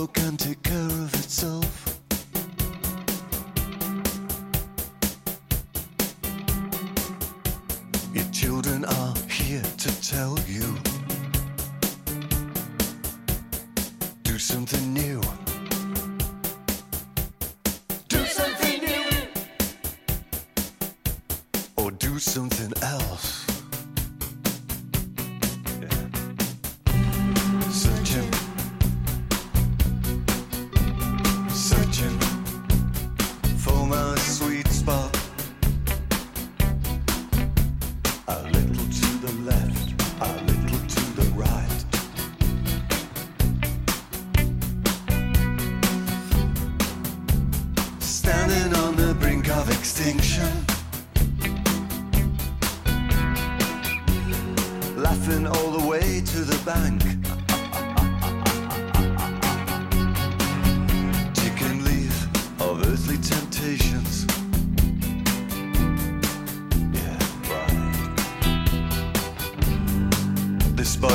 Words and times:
broken 0.00 0.34
to 0.38 0.54
curve 0.62 1.19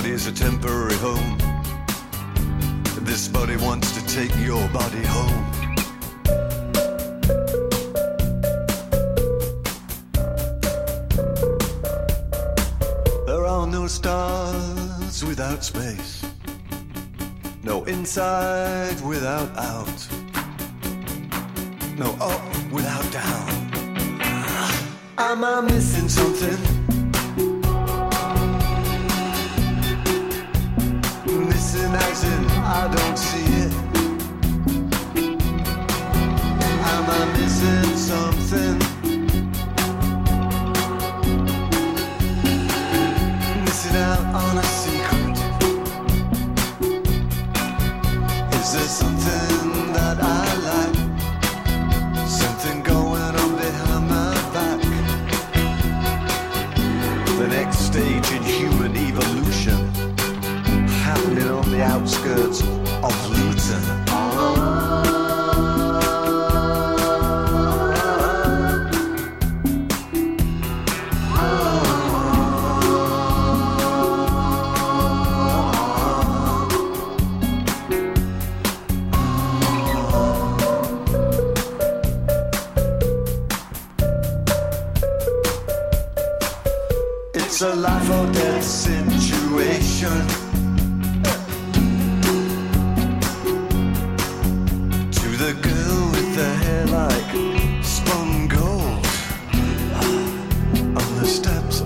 This 0.05 0.11
body 0.11 0.31
is 0.31 0.39
a 0.39 0.43
temporary 0.45 0.93
home. 0.97 1.37
This 3.05 3.27
body 3.27 3.57
wants 3.57 3.91
to 3.93 4.05
take 4.05 4.29
your 4.37 4.67
body 4.69 5.01
home. 5.01 5.51
There 13.25 13.47
are 13.47 13.65
no 13.65 13.87
stars 13.87 15.25
without 15.25 15.63
space, 15.63 16.23
no 17.63 17.83
inside 17.85 19.01
without 19.01 19.49
out, 19.57 20.07
no 21.97 22.15
up 22.21 22.71
without 22.71 23.11
down. 23.11 24.21
Am 25.17 25.43
I 25.43 25.61
missing 25.61 26.09
something? 26.09 26.74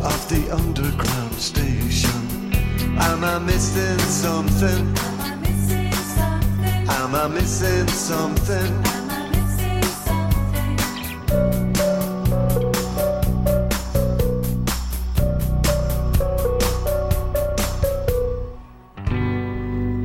Of 0.02 0.30
the 0.30 0.50
underground 0.52 1.34
station. 1.34 2.54
Am 2.98 3.24
I 3.24 3.40
missing 3.40 4.00
something? 4.00 4.98
Am 4.98 5.20
I 5.20 5.36
missing 5.36 5.92
something? 5.92 6.88
Am 6.90 7.16
I 7.16 7.28
missing 7.28 7.88
something? 7.88 9.00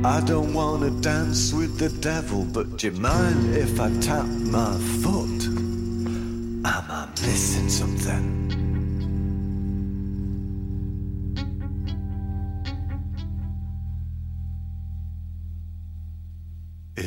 I 0.05 0.21
don't 0.21 0.53
wanna 0.53 0.91
dance 1.01 1.53
with 1.53 1.79
the 1.79 1.89
devil, 1.89 2.45
but 2.45 2.77
do 2.77 2.87
you 2.87 2.93
mind 2.99 3.55
if 3.55 3.79
I 3.79 3.89
tap 3.99 4.25
my 4.25 4.77
foot? 5.01 5.47
Am 6.65 6.85
I 6.89 7.07
missing 7.21 7.69
something? 7.69 8.44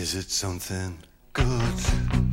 Is 0.09 0.15
it 0.15 0.31
something 0.31 0.97
good? 1.35 2.28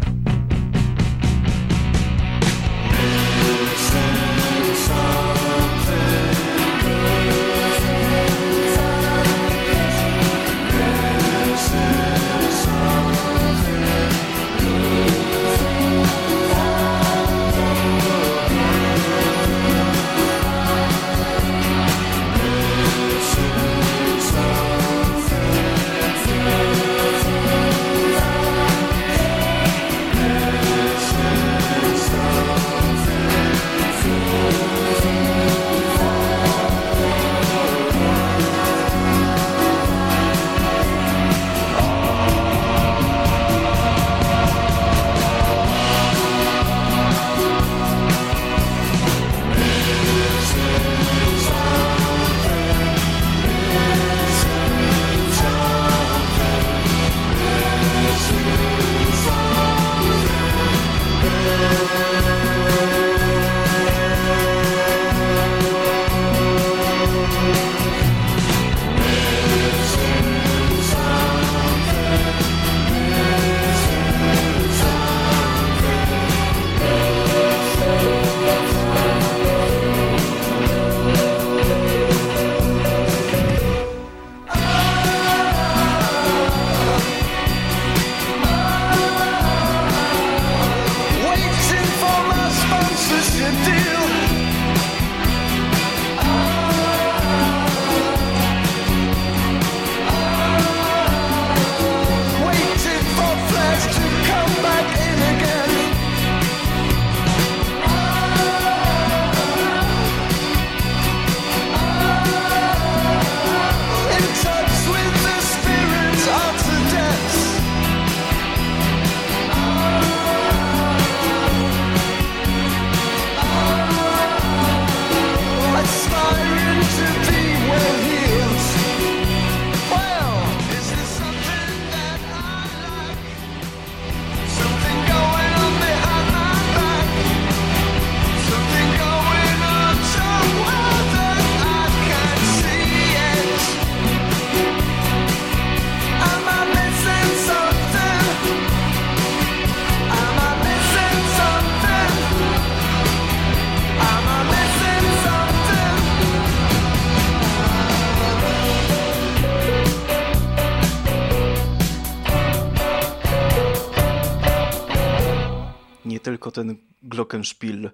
Glockenspiel 167.25 167.91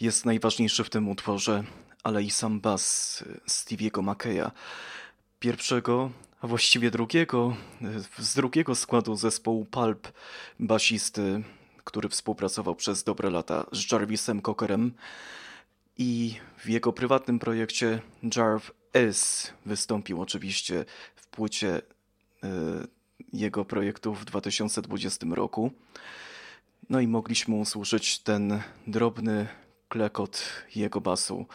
jest 0.00 0.26
najważniejszy 0.26 0.84
w 0.84 0.90
tym 0.90 1.08
utworze, 1.08 1.64
ale 2.02 2.22
i 2.22 2.30
sam 2.30 2.60
bas 2.60 3.24
Stevie'ego 3.48 4.02
Mackeya, 4.02 4.50
pierwszego, 5.40 6.10
a 6.40 6.46
właściwie 6.46 6.90
drugiego, 6.90 7.56
z 8.18 8.34
drugiego 8.34 8.74
składu 8.74 9.16
zespołu 9.16 9.64
Pulp, 9.64 10.12
basisty, 10.60 11.42
który 11.84 12.08
współpracował 12.08 12.74
przez 12.74 13.04
dobre 13.04 13.30
lata 13.30 13.66
z 13.72 13.92
Jarvisem 13.92 14.42
Cockerem 14.42 14.92
i 15.98 16.34
w 16.58 16.68
jego 16.68 16.92
prywatnym 16.92 17.38
projekcie 17.38 18.00
Jarv 18.36 18.70
S 18.92 19.52
wystąpił 19.66 20.22
oczywiście 20.22 20.84
w 21.16 21.26
płycie 21.26 21.76
y, 21.76 22.48
jego 23.32 23.64
projektu 23.64 24.14
w 24.14 24.24
2020 24.24 25.26
roku. 25.30 25.70
No 26.88 27.00
i 27.00 27.06
mogliśmy 27.06 27.54
usłyszeć 27.54 28.18
ten 28.18 28.62
drobny 28.86 29.46
klekot 29.88 30.42
jego 30.74 31.00
basu 31.00 31.46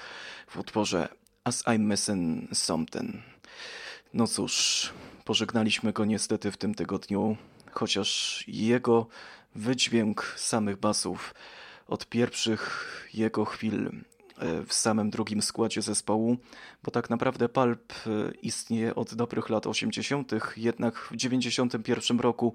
w 0.48 0.58
utworze 0.58 1.10
As 1.44 1.64
I'm 1.64 1.80
Missing 1.80 2.58
Something. 2.58 3.16
No 4.14 4.28
cóż, 4.28 4.90
pożegnaliśmy 5.26 5.94
go 5.94 6.06
niestety 6.06 6.52
w 6.52 6.58
tym 6.58 6.76
tygodniu, 6.76 7.38
chociaż 7.72 8.44
jego 8.48 9.08
wydźwięk 9.56 10.34
samych 10.38 10.78
basów 10.78 11.34
od 11.88 12.08
pierwszych 12.08 13.10
jego 13.14 13.46
chwil 13.46 13.92
w 14.68 14.74
samym 14.74 15.10
drugim 15.10 15.42
składzie 15.42 15.82
zespołu, 15.82 16.38
bo 16.84 16.92
tak 16.92 17.10
naprawdę 17.10 17.50
Pulp 17.50 17.94
e, 17.94 18.32
istnieje 18.42 18.96
od 18.96 19.16
dobrych 19.16 19.50
lat 19.50 19.68
80., 19.68 20.32
jednak 20.58 20.98
w 20.98 21.16
91 21.16 22.20
roku 22.20 22.54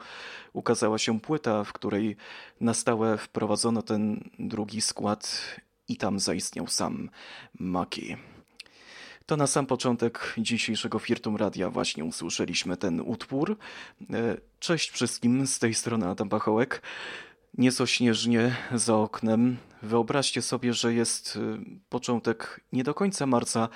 ukazała 0.53 0.99
się 0.99 1.21
płyta, 1.21 1.65
w 1.65 1.73
której 1.73 2.17
na 2.61 2.75
stałe 2.75 3.19
wprowadzono 3.19 3.83
ten 3.83 4.31
drugi 4.39 4.81
skład 4.81 5.55
i 5.89 5.97
tam 5.97 6.21
zaistniał 6.21 6.67
sam 6.67 7.11
Maki. 7.59 8.17
To 9.27 9.37
na 9.37 9.47
sam 9.47 9.67
początek 9.67 10.35
dzisiejszego 10.39 10.99
Firtum 10.99 11.37
Radia 11.37 11.71
właśnie 11.71 12.05
usłyszeliśmy 12.05 12.77
ten 12.77 13.01
utwór. 13.01 13.57
E, 14.13 14.37
cześć 14.59 14.91
wszystkim, 14.91 15.47
z 15.47 15.59
tej 15.59 15.75
strony 15.75 16.09
Adam 16.09 16.29
Pachołek 16.29 16.83
nieco 17.59 17.87
śnieżnie 17.87 18.57
za 18.75 18.97
oknem. 18.97 19.57
Wyobraźcie 19.85 20.43
sobie, 20.43 20.75
że 20.75 20.95
jest 20.95 21.37
y, 21.37 21.41
początek 21.89 22.61
nie 22.73 22.85
do 22.85 22.95
końca 22.95 23.27
marca, 23.27 23.69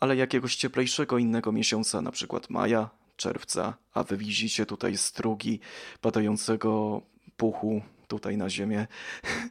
ale 0.00 0.16
jakiegoś 0.16 0.56
cieplejszego 0.56 1.18
innego 1.18 1.52
miesiąca, 1.52 2.02
na 2.02 2.10
przykład 2.10 2.50
maja, 2.50 2.90
czerwca, 3.16 3.74
a 3.94 4.02
wy 4.04 4.16
widzicie 4.16 4.66
tutaj 4.66 4.96
strugi 4.96 5.60
padającego 6.00 7.02
puchu 7.36 7.82
tutaj 8.08 8.36
na 8.36 8.50
ziemię. 8.50 8.86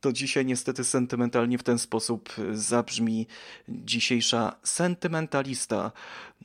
To 0.00 0.12
dzisiaj 0.12 0.46
niestety 0.46 0.84
sentymentalnie 0.84 1.58
w 1.58 1.62
ten 1.62 1.78
sposób 1.78 2.32
zabrzmi 2.52 3.26
dzisiejsza 3.68 4.56
sentymentalista, 4.62 5.92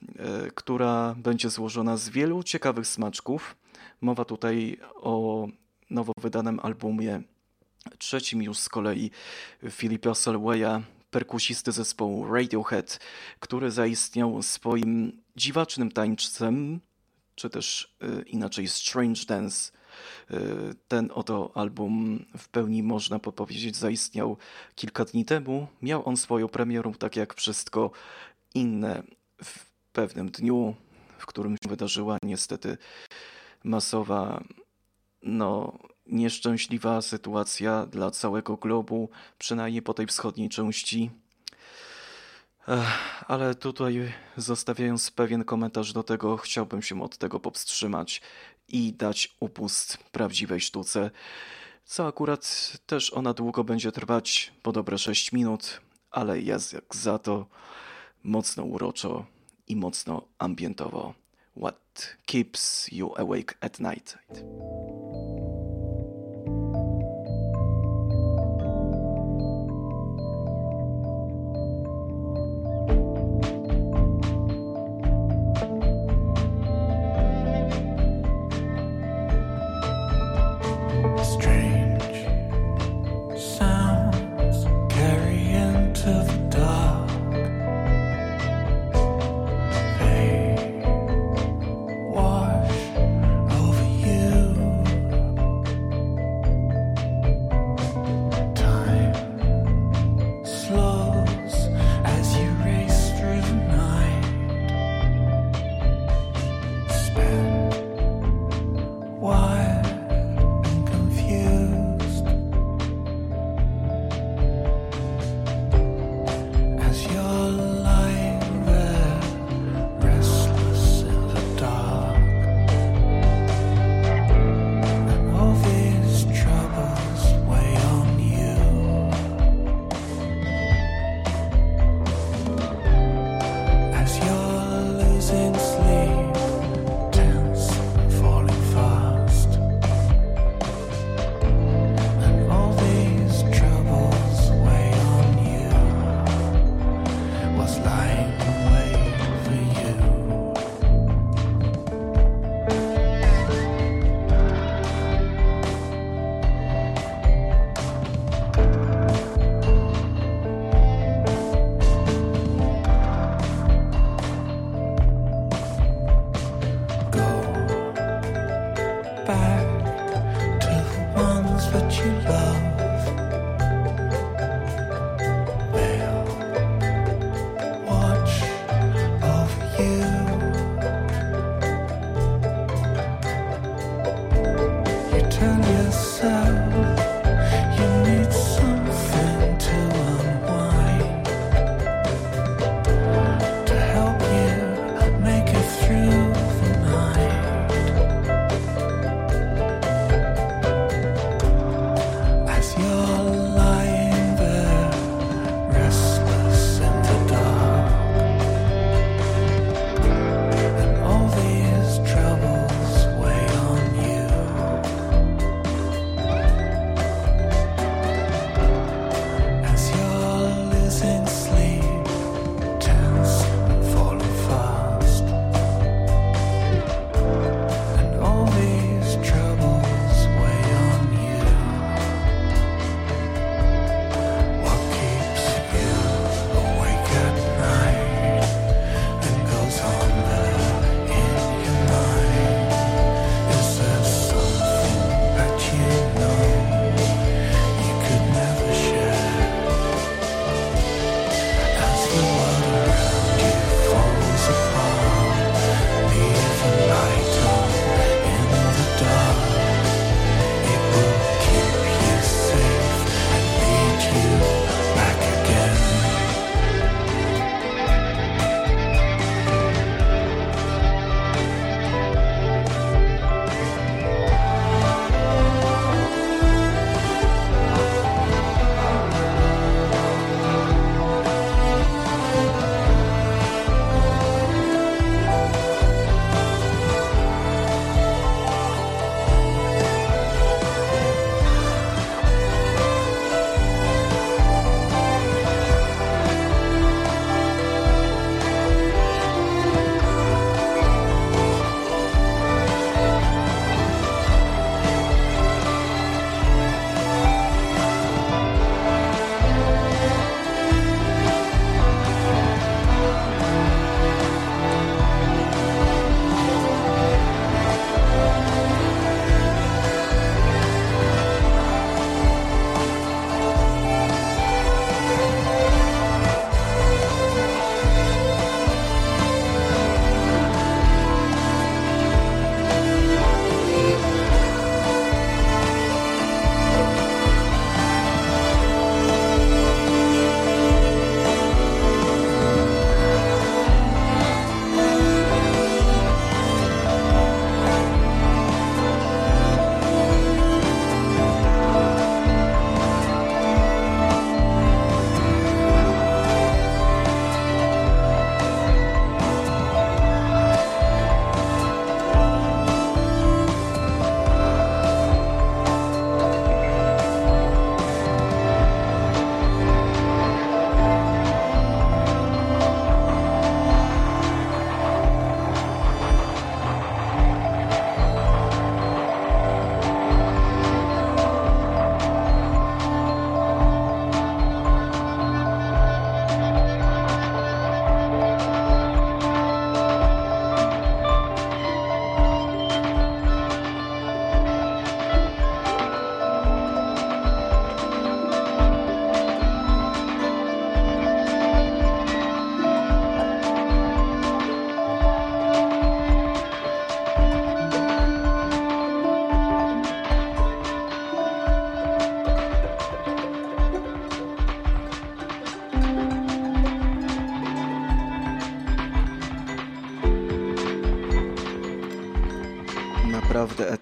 y, 0.01 0.51
która 0.55 1.15
będzie 1.17 1.49
złożona 1.49 1.97
z 1.97 2.09
wielu 2.09 2.43
ciekawych 2.43 2.87
smaczków. 2.87 3.55
Mowa 4.01 4.25
tutaj 4.25 4.77
o 4.95 5.47
nowo 5.89 6.13
wydanym 6.21 6.59
albumie, 6.59 7.21
trzecim 7.97 8.43
już 8.43 8.57
z 8.57 8.69
kolei 8.69 9.11
Philipa 9.69 10.15
Selwaya, 10.15 10.83
perkusisty 11.11 11.71
zespołu 11.71 12.33
Radiohead, 12.33 12.99
który 13.39 13.71
zaistniał 13.71 14.41
swoim 14.41 15.21
dziwacznym 15.35 15.91
tańczcem, 15.91 16.79
czy 17.35 17.49
też 17.49 17.95
y, 18.03 18.21
inaczej 18.21 18.67
Strange 18.67 19.25
Dance. 19.27 19.71
Y, 20.31 20.35
ten 20.87 21.09
oto 21.13 21.51
album 21.53 22.25
w 22.37 22.49
pełni 22.49 22.83
można 22.83 23.19
powiedzieć 23.19 23.75
zaistniał 23.75 24.37
kilka 24.75 25.05
dni 25.05 25.25
temu. 25.25 25.67
Miał 25.81 26.09
on 26.09 26.17
swoją 26.17 26.47
premierę, 26.47 26.91
tak 26.99 27.15
jak 27.15 27.33
wszystko 27.33 27.91
inne 28.53 29.03
w 29.43 29.65
pewnym 29.93 30.29
dniu, 30.29 30.75
w 31.17 31.25
którym 31.25 31.57
się 31.63 31.69
wydarzyła 31.69 32.17
niestety 32.23 32.77
masowa 33.63 34.43
no, 35.23 35.79
nieszczęśliwa 36.07 37.01
sytuacja 37.01 37.85
dla 37.85 38.11
całego 38.11 38.57
globu, 38.57 39.09
przynajmniej 39.37 39.81
po 39.81 39.93
tej 39.93 40.07
wschodniej 40.07 40.49
części. 40.49 41.11
Ale 43.27 43.55
tutaj 43.55 44.13
zostawiając 44.37 45.11
pewien 45.11 45.43
komentarz 45.43 45.93
do 45.93 46.03
tego, 46.03 46.37
chciałbym 46.37 46.81
się 46.81 47.03
od 47.03 47.17
tego 47.17 47.39
powstrzymać 47.39 48.21
i 48.67 48.93
dać 48.93 49.35
upust 49.39 49.97
prawdziwej 49.97 50.61
sztuce, 50.61 51.11
co 51.85 52.07
akurat 52.07 52.73
też 52.85 53.13
ona 53.13 53.33
długo 53.33 53.63
będzie 53.63 53.91
trwać, 53.91 54.53
po 54.63 54.71
dobre 54.71 54.97
6 54.97 55.31
minut, 55.31 55.81
ale 56.11 56.39
jest 56.39 56.73
jak 56.73 56.95
za 56.95 57.19
to 57.19 57.45
mocno 58.23 58.63
uroczo 58.63 59.25
i 59.67 59.75
mocno 59.75 60.21
ambientowo. 60.37 61.13
What 61.57 62.17
keeps 62.25 62.91
you 62.91 63.13
awake 63.17 63.57
at 63.61 63.79
night? 63.79 64.17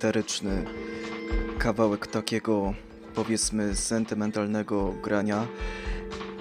Eteryczny 0.04 0.66
kawałek 1.58 2.08
takiego, 2.08 2.74
powiedzmy, 3.16 3.76
sentymentalnego 3.76 4.94
grania. 5.04 5.48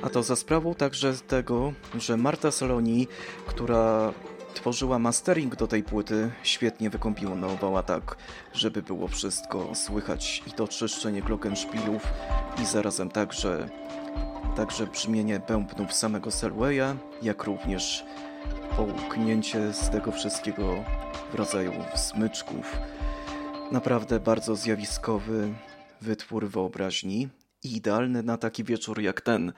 A 0.03 0.09
to 0.09 0.23
za 0.23 0.37
sprawą 0.37 0.75
także 0.75 1.15
tego, 1.15 1.73
że 1.99 2.17
Marta 2.17 2.51
Saloni, 2.51 3.09
która 3.47 4.13
tworzyła 4.55 4.99
mastering 4.99 5.57
do 5.57 5.67
tej 5.67 5.83
płyty, 5.83 6.31
świetnie 6.43 6.91
wykombinowała 6.91 7.83
tak, 7.83 8.17
żeby 8.53 8.83
było 8.83 9.09
wszystko 9.09 9.75
słychać 9.75 10.43
i 10.47 10.53
to 10.53 10.69
czyszczenie 10.69 11.23
glockenspielów 11.23 12.03
i 12.63 12.67
zarazem 12.67 13.11
także, 13.11 13.69
także 14.57 14.87
brzmienie 14.87 15.41
bębnów 15.49 15.93
samego 15.93 16.31
Selwaya, 16.31 16.97
jak 17.23 17.45
również 17.45 18.05
połknięcie 18.77 19.73
z 19.73 19.91
tego 19.91 20.13
wszystkiego 20.13 20.85
w 21.33 21.35
rodzaju 21.35 21.73
smyczków. 21.97 22.77
Naprawdę 23.73 24.21
bardzo 24.21 24.57
zjawiskowy 24.57 25.55
wytwór 26.01 26.49
wyobraźni 26.49 27.29
i 27.65 27.77
idealny 27.77 28.23
na 28.23 28.37
taki 28.37 28.65
wieczór 28.65 29.01
jak 29.01 29.21
ten, 29.21 29.53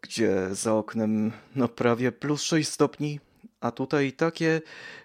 gdzie 0.00 0.54
za 0.54 0.74
oknem 0.74 1.32
no 1.56 1.68
prawie 1.68 2.12
plus 2.12 2.42
6 2.42 2.68
stopni, 2.68 3.20
a 3.60 3.70
tutaj 3.70 4.12
takie 4.12 4.60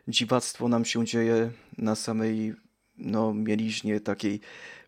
dziwactwo 0.08 0.68
nam 0.68 0.86
się 0.86 1.06
dzieje 1.06 1.51
na 1.77 1.96
samej 1.96 2.53
no 2.98 3.34
mieliźnie 3.34 4.00
takiej 4.00 4.39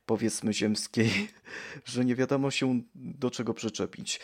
powiedzmy 0.06 0.54
ziemskiej, 0.54 1.12
że 1.86 2.06
nie 2.06 2.16
wiadomo 2.16 2.52
się 2.52 2.82
do 2.96 3.32
czego 3.32 3.54
przyczepić. 3.54 4.20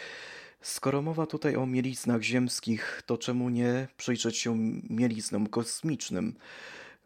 Skoro 0.62 1.01
mowa 1.01 1.25
tutaj 1.25 1.56
o 1.56 1.65
mieliznach 1.65 2.22
ziemskich, 2.22 3.01
to 3.06 3.18
czemu 3.18 3.50
nie 3.50 3.88
przyjrzeć 3.98 4.38
się 4.38 4.58
mieliznom 4.89 5.48
kosmicznym? 5.48 6.36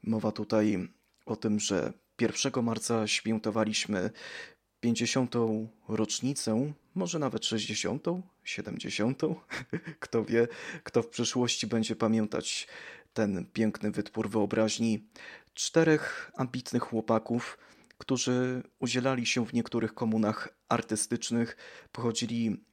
Mowa 0.04 0.32
tutaj 0.32 0.88
o 1.25 1.36
tym, 1.36 1.60
że 1.60 1.94
1 2.22 2.63
marca 2.63 3.08
świętowaliśmy 3.08 4.12
50. 4.79 5.36
rocznicę, 5.88 6.74
może 6.96 7.20
nawet 7.20 7.46
60., 7.46 8.05
70. 8.44 9.22
Kto 10.00 10.25
wie, 10.25 10.48
kto 10.84 11.01
w 11.01 11.08
przyszłości 11.08 11.67
będzie 11.67 11.96
pamiętać 11.96 12.67
ten 13.13 13.46
piękny 13.53 13.91
wytwór 13.91 14.29
wyobraźni 14.29 15.08
czterech 15.53 16.32
ambitnych 16.36 16.84
chłopaków, 16.84 17.57
którzy 17.98 18.64
udzielali 18.79 19.25
się 19.25 19.46
w 19.46 19.53
niektórych 19.53 19.94
komunach 19.94 20.50
artystycznych, 20.70 21.57
pochodzili 21.92 22.66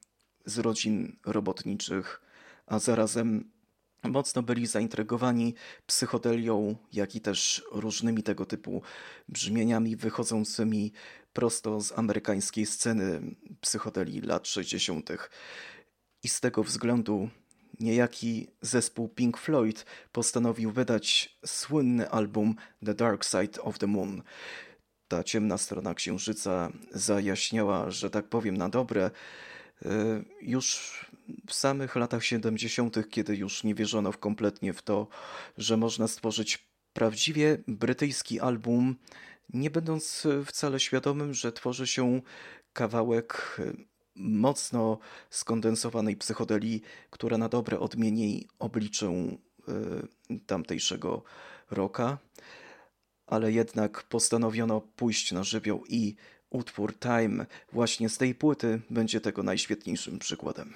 z 0.45 0.59
rodzin 0.59 1.19
robotniczych, 1.25 2.21
a 2.65 2.79
zarazem 2.79 3.51
mocno 4.03 4.43
byli 4.43 4.67
zaintrygowani 4.67 5.53
psychodelią, 5.85 6.75
jak 6.93 7.15
i 7.15 7.21
też 7.21 7.63
różnymi 7.71 8.23
tego 8.23 8.45
typu 8.45 8.81
brzmieniami 9.29 9.95
wychodzącymi 9.95 10.91
prosto 11.33 11.81
z 11.81 11.91
amerykańskiej 11.91 12.65
sceny 12.65 13.21
psychodelii 13.61 14.21
lat 14.21 14.47
60. 14.47 15.09
I 16.23 16.29
z 16.29 16.39
tego 16.39 16.63
względu 16.63 17.29
niejaki 17.79 18.47
zespół 18.61 19.09
Pink 19.09 19.37
Floyd 19.37 19.85
postanowił 20.11 20.71
wydać 20.71 21.37
słynny 21.45 22.09
album 22.09 22.55
The 22.85 22.93
Dark 22.93 23.25
Side 23.25 23.61
of 23.61 23.79
the 23.79 23.87
Moon. 23.87 24.21
Ta 25.07 25.23
ciemna 25.23 25.57
strona 25.57 25.93
księżyca 25.93 26.71
zajaśniała, 26.91 27.91
że 27.91 28.09
tak 28.09 28.27
powiem, 28.27 28.57
na 28.57 28.69
dobre 28.69 29.11
E, 29.85 30.23
już 30.41 30.91
w 31.47 31.53
samych 31.53 31.95
latach 31.95 32.23
70., 32.23 33.09
kiedy 33.09 33.35
już 33.35 33.63
nie 33.63 33.75
wierzono 33.75 34.11
w 34.11 34.17
kompletnie 34.17 34.73
w 34.73 34.81
to, 34.81 35.07
że 35.57 35.77
można 35.77 36.07
stworzyć 36.07 36.67
prawdziwie 36.93 37.57
brytyjski 37.67 38.39
album, 38.39 38.95
nie 39.53 39.69
będąc 39.69 40.27
wcale 40.45 40.79
świadomym, 40.79 41.33
że 41.33 41.51
tworzy 41.51 41.87
się 41.87 42.21
kawałek 42.73 43.57
mocno 44.15 44.99
skondensowanej 45.29 46.17
psychodelii, 46.17 46.81
która 47.09 47.37
na 47.37 47.49
dobre 47.49 47.79
odmieni 47.79 48.47
obliczę 48.59 49.07
e, 49.07 49.37
tamtejszego 50.45 51.23
roka, 51.71 52.17
ale 53.27 53.51
jednak 53.51 54.03
postanowiono 54.03 54.81
pójść 54.81 55.31
na 55.31 55.43
żywioł 55.43 55.83
i 55.85 56.15
Utwór 56.49 56.99
Time 56.99 57.45
właśnie 57.71 58.09
z 58.09 58.17
tej 58.17 58.35
płyty 58.35 58.81
będzie 58.89 59.21
tego 59.21 59.43
najświetniejszym 59.43 60.19
przykładem. 60.19 60.73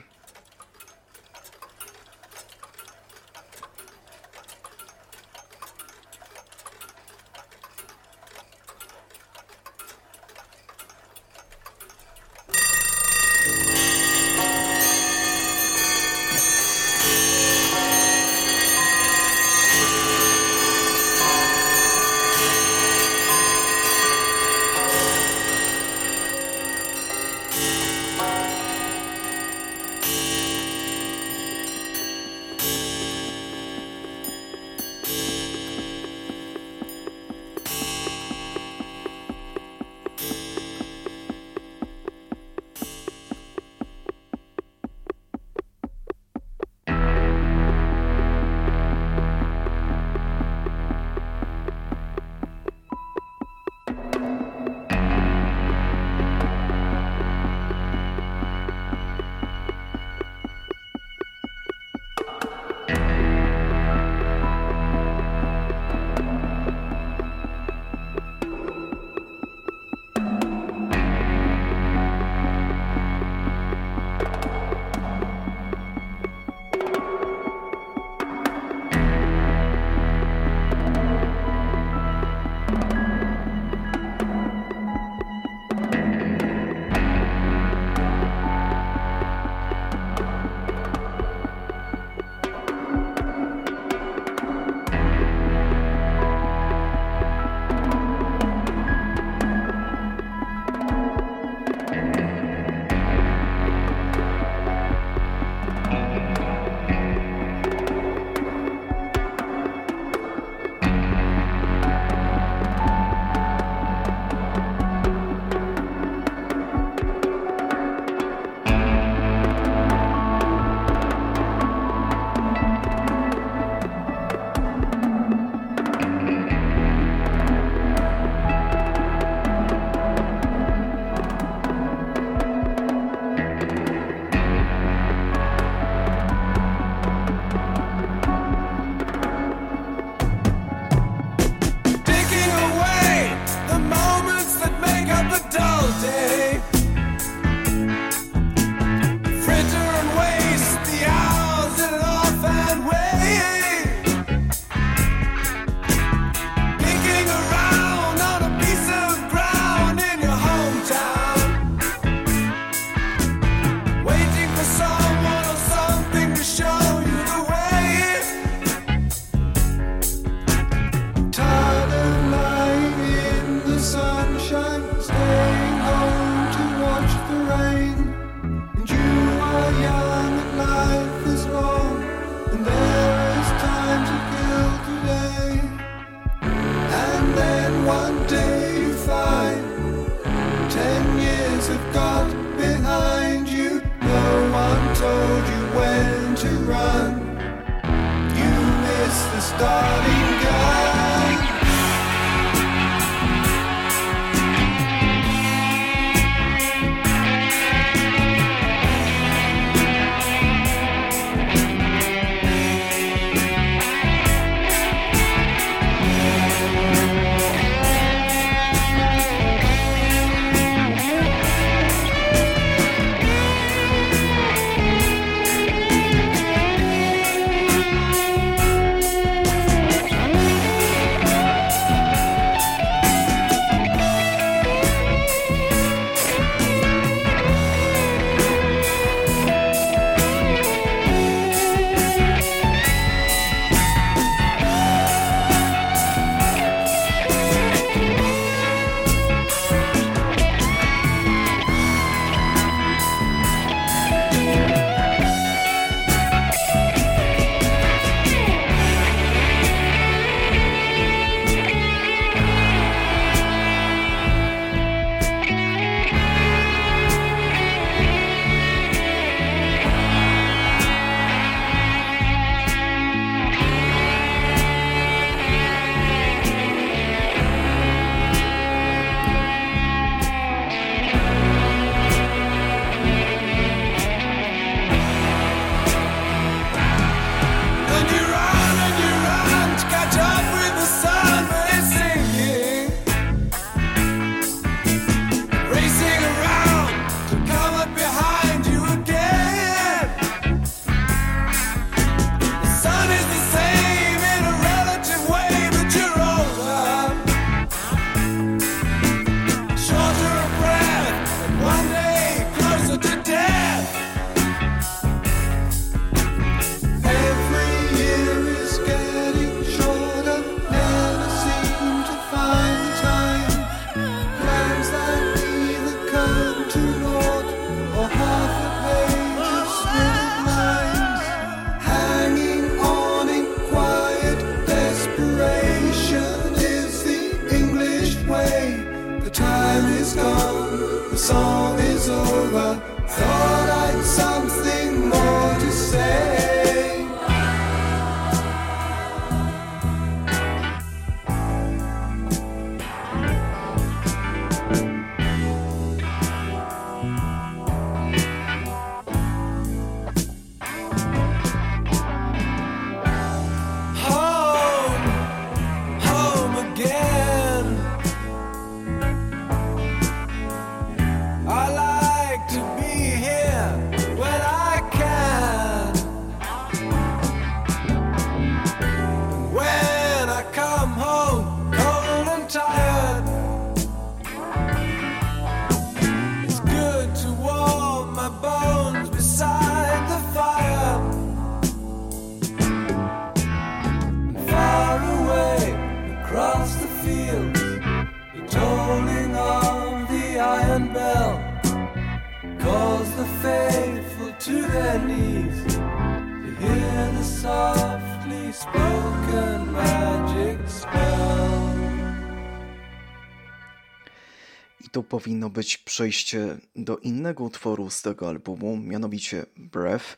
Powinno 415.28 415.50
być 415.50 415.78
przejście 415.78 416.58
do 416.76 416.98
innego 416.98 417.44
utworu 417.44 417.90
z 417.90 418.02
tego 418.02 418.30
albumu, 418.30 418.78
mianowicie 418.78 419.46
Breath. 419.58 420.18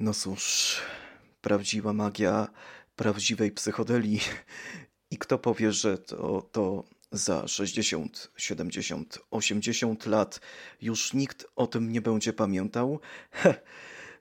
No 0.00 0.14
cóż, 0.14 0.76
prawdziwa 1.40 1.92
magia 1.92 2.48
prawdziwej 2.96 3.52
psychodelii. 3.52 4.20
I 5.10 5.18
kto 5.18 5.38
powie, 5.38 5.72
że 5.72 5.98
to, 5.98 6.48
to 6.52 6.84
za 7.12 7.48
60, 7.48 8.30
70, 8.36 9.18
80 9.30 10.06
lat 10.06 10.40
już 10.80 11.12
nikt 11.12 11.46
o 11.56 11.66
tym 11.66 11.92
nie 11.92 12.00
będzie 12.00 12.32
pamiętał? 12.32 13.00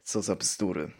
Co 0.03 0.21
za 0.21 0.35
bzdury. 0.35 0.91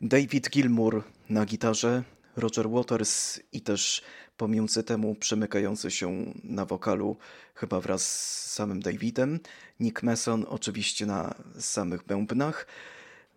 David 0.00 0.50
Gilmour 0.50 1.04
na 1.28 1.46
gitarze, 1.46 2.02
Roger 2.36 2.70
Waters 2.70 3.40
i 3.52 3.60
też 3.60 4.02
pomiędzy 4.36 4.82
temu 4.82 5.14
przemykający 5.14 5.90
się 5.90 6.34
na 6.44 6.64
wokalu 6.64 7.16
chyba 7.54 7.80
wraz 7.80 8.02
z 8.02 8.52
samym 8.52 8.80
Davidem, 8.80 9.40
Nick 9.80 10.02
Mason 10.02 10.44
oczywiście 10.48 11.06
na 11.06 11.34
samych 11.58 12.04
bębnach, 12.04 12.66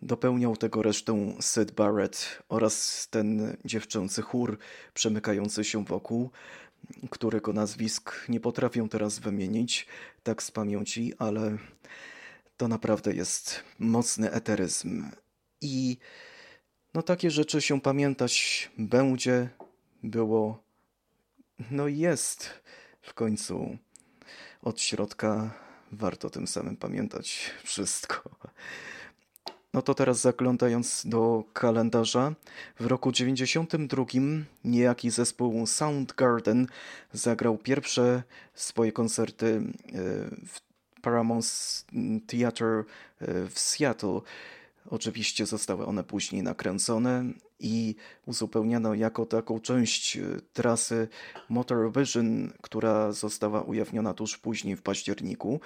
Dopełniał 0.02 0.58
tego 0.58 0.82
resztę 0.82 1.34
Sid 1.42 1.72
Barrett 1.72 2.44
oraz 2.50 3.08
ten 3.10 3.58
dziewczęcy 3.66 4.22
chór 4.22 4.58
przemykający 4.94 5.64
się 5.64 5.86
wokół, 5.86 6.30
którego 7.10 7.54
nazwisk 7.54 8.30
nie 8.30 8.40
potrafię 8.40 8.88
teraz 8.90 9.20
wymienić 9.20 9.88
tak 10.24 10.44
z 10.44 10.52
pamięci, 10.52 11.14
ale 11.18 11.58
to 12.58 12.68
naprawdę 12.68 13.14
jest 13.14 13.64
mocny 13.80 14.32
eteryzm. 14.32 15.06
I 15.62 15.98
no 16.94 17.02
takie 17.02 17.32
rzeczy 17.32 17.62
się 17.62 17.82
pamiętać 17.82 18.70
będzie, 18.78 19.50
było, 20.04 20.64
no 21.72 21.88
jest 21.88 22.50
w 23.02 23.14
końcu 23.14 23.78
od 24.62 24.82
środka 24.82 25.52
warto 25.92 26.30
tym 26.30 26.48
samym 26.48 26.78
pamiętać 26.78 27.52
wszystko. 27.64 28.30
No 29.74 29.82
to 29.82 29.94
teraz 29.94 30.22
zaglądając 30.22 31.04
do 31.06 31.44
kalendarza, 31.54 32.34
w 32.80 32.86
roku 32.86 33.12
92 33.12 34.06
niejaki 34.64 35.10
zespół 35.10 35.68
Soundgarden 35.68 36.68
zagrał 37.14 37.58
pierwsze 37.58 38.24
swoje 38.54 38.92
koncerty 38.92 39.48
e, 39.56 39.92
w 40.48 40.62
Paramount 41.02 41.46
Theatre 42.28 42.84
w 43.50 43.60
Seattle. 43.60 44.22
Oczywiście 44.90 45.46
zostały 45.46 45.86
one 45.86 46.04
później 46.04 46.44
nakręcone 46.44 47.26
i 47.60 47.96
uzupełniano 48.26 48.94
jako 48.94 49.26
taką 49.26 49.60
część 49.60 50.18
trasy 50.54 51.08
Motor 51.50 51.92
Vision, 51.92 52.54
która 52.62 53.12
została 53.12 53.62
ujawniona 53.62 54.14
tuż 54.14 54.38
później 54.38 54.76
w 54.76 54.82
październiku. 54.82 55.60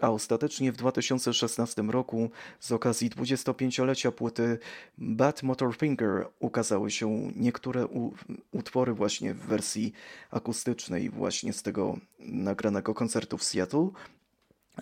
A 0.00 0.10
ostatecznie 0.10 0.72
w 0.72 0.76
2016 0.76 1.82
roku 1.82 2.30
z 2.60 2.72
okazji 2.72 3.10
25-lecia 3.10 4.12
płyty 4.12 4.58
Bad 4.98 5.42
Motor 5.42 5.76
Finger 5.76 6.28
ukazały 6.38 6.90
się 6.90 7.32
niektóre 7.36 7.88
utwory 8.52 8.94
właśnie 8.94 9.34
w 9.34 9.38
wersji 9.38 9.92
akustycznej 10.30 11.10
właśnie 11.10 11.52
z 11.52 11.62
tego 11.62 11.98
nagranego 12.18 12.94
koncertu 12.94 13.38
w 13.38 13.44
Seattle. 13.44 13.88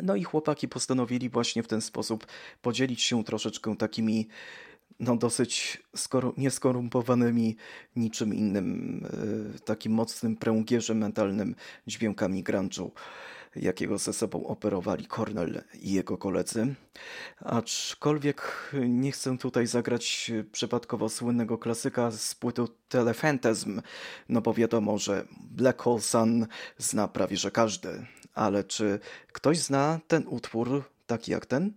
No 0.03 0.17
i 0.17 0.25
chłopaki 0.25 0.69
postanowili 0.69 1.31
właśnie 1.31 1.63
w 1.63 1.69
ten 1.69 1.81
sposób 1.81 2.27
podzielić 2.63 3.03
się 3.03 3.25
troszeczkę 3.25 3.77
takimi 3.77 4.29
no 5.01 5.17
dosyć 5.17 5.83
nieskorumpowanymi 6.37 7.57
niczym 7.97 8.35
innym, 8.35 9.01
e, 9.57 9.59
takim 9.59 9.93
mocnym 9.93 10.37
pręgierzem 10.37 10.99
mentalnym 10.99 11.55
dźwiękami 11.87 12.45
grunge'u 12.45 12.91
jakiego 13.57 13.99
ze 13.99 14.13
sobą 14.13 14.47
operowali 14.47 15.07
Cornell 15.07 15.63
i 15.81 15.93
jego 15.93 16.19
koledzy. 16.19 16.75
Aczkolwiek 17.39 18.71
nie 18.89 19.13
chcę 19.13 19.39
tutaj 19.39 19.67
zagrać 19.67 20.33
przypadkowo 20.53 21.09
słynnego 21.09 21.59
klasyka 21.59 22.11
z 22.11 22.35
płyty 22.35 22.63
Telephantasm, 22.89 23.83
no 24.29 24.41
bo 24.41 24.55
wiadomo, 24.55 24.99
że 24.99 25.27
Black 25.51 25.83
Hole 25.83 26.01
Sun 26.01 26.47
zna 26.79 27.09
prawie 27.09 27.37
że 27.37 27.51
każdy. 27.51 28.07
Ale 28.35 28.65
czy 28.65 29.01
ktoś 29.33 29.59
zna 29.59 30.01
ten 30.09 30.25
utwór 30.29 30.83
taki 31.07 31.33
jak 31.33 31.47
ten? 31.47 31.73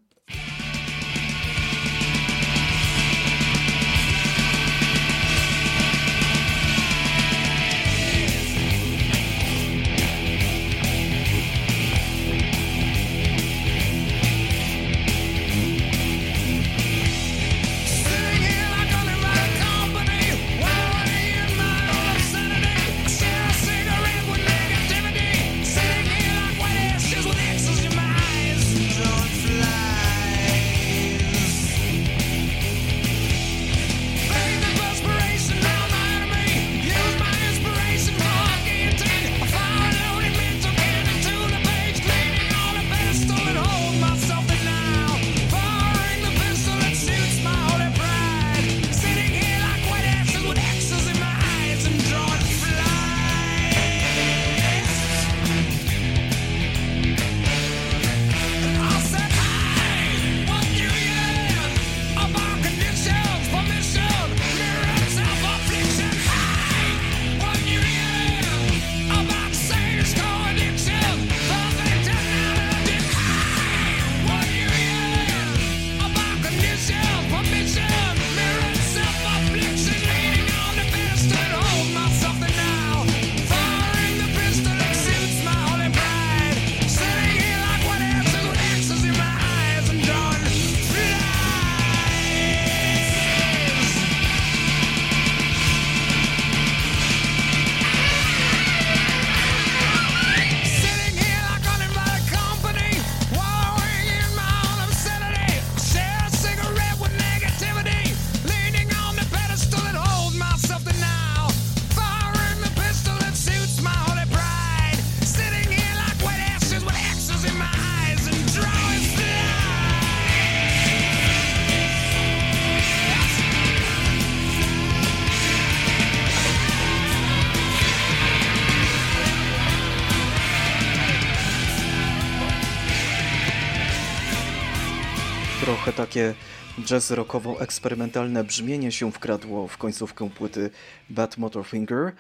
Takie 135.95 136.36
jazz 136.80 137.12
rockowo 137.12 137.62
eksperymentalne 137.62 138.43
brzmienie 138.43 138.91
się 138.91 139.12
wkradło 139.12 139.67
w 139.67 139.77
końcówkę 139.77 140.30
płyty 140.30 140.69
Bad 141.10 141.38
Motor 141.38 141.65
Finger, 141.65 142.12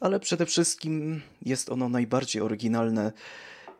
ale 0.00 0.20
przede 0.20 0.46
wszystkim 0.46 1.22
jest 1.42 1.70
ono 1.70 1.88
najbardziej 1.88 2.42
oryginalne, 2.42 3.12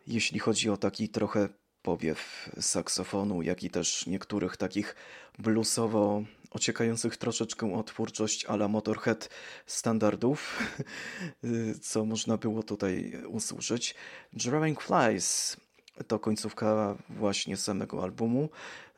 jeśli 0.07 0.39
chodzi 0.39 0.71
o 0.71 0.77
taki 0.77 1.09
trochę 1.09 1.49
powiew 1.83 2.51
saksofonu, 2.61 3.43
jak 3.43 3.63
i 3.63 3.71
też 3.71 4.07
niektórych 4.07 4.57
takich 4.57 4.97
bluesowo 5.39 6.23
ociekających 6.51 7.17
troszeczkę 7.17 7.75
o 7.75 7.83
twórczość 7.83 8.45
ala 8.45 8.69
Motorhead 8.69 9.29
standardów, 9.67 10.59
co 11.91 12.05
można 12.05 12.37
było 12.37 12.63
tutaj 12.63 13.13
usłyszeć. 13.29 13.95
Drawing 14.33 14.83
Flies 14.83 15.57
to 16.07 16.19
końcówka 16.19 16.97
właśnie 17.09 17.57
samego 17.57 18.03
albumu 18.03 18.49